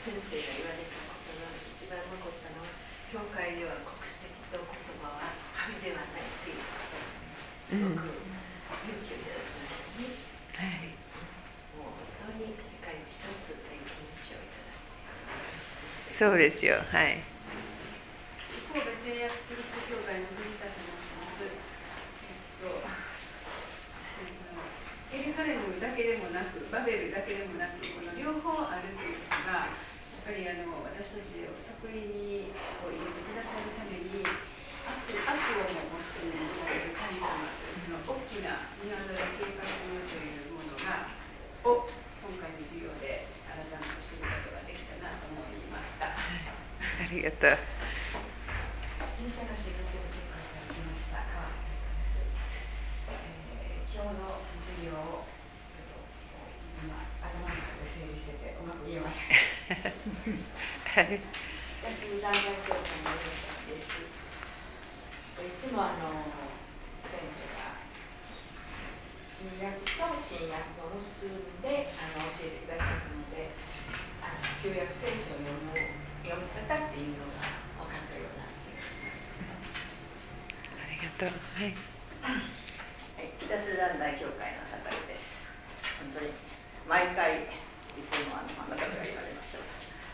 [0.00, 2.72] 先生が言われたことの一番残ったのは、
[3.12, 4.72] 教会では国籍と言
[5.04, 6.96] 葉は神ではないっていうこと
[7.68, 8.16] すごく
[8.88, 9.76] 勇気をいただきまし
[10.56, 10.72] たね。
[10.72, 10.96] はい
[11.76, 14.88] もう本当に世界に一つという気持ちをいただい
[16.08, 17.20] てそうですよはい
[18.76, 21.48] 神戸製薬キリスト教会の藤田と申します。
[21.48, 22.84] えっと、
[25.16, 32.52] エルサレムだけでもなく、バベルだけでもなく、この両方あるということが、やっぱりあの私たちを不足に
[32.84, 36.28] こう入れてくださるために悪悪をも持つお
[36.68, 41.16] られる神様というその大きな見業計画というものが
[41.64, 41.88] を
[42.28, 46.12] 今回の授業で改めて知ることができたなと思いました。
[46.12, 47.06] ありがとう。
[47.06, 47.15] ギリシャの仕事を教会から来ました川田です、えー、今日の授業をちょっとこう今頭の中で整理しててうまく言
[58.96, 61.20] えませんはい。
[61.82, 63.92] 私大学教会のギリシャです
[65.36, 66.24] いつもあの
[67.04, 67.76] 先生が
[69.36, 73.52] 新約と新約を結んであの教えてくださるので
[74.24, 75.76] あの旧約聖書を読む
[76.24, 77.52] 読み方っていうのが
[77.84, 79.30] 分かったような気がします。
[79.36, 81.24] ありがと。
[81.24, 81.72] はい。
[82.20, 85.40] はい、北スダン大教会の酒井です。
[85.96, 86.30] 本当に
[86.88, 87.48] 毎回
[87.96, 89.64] いつもあのあなたが言われました。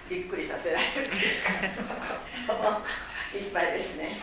[0.08, 2.82] びっくりさせられるっていうか、
[3.34, 4.14] いっぱいですね。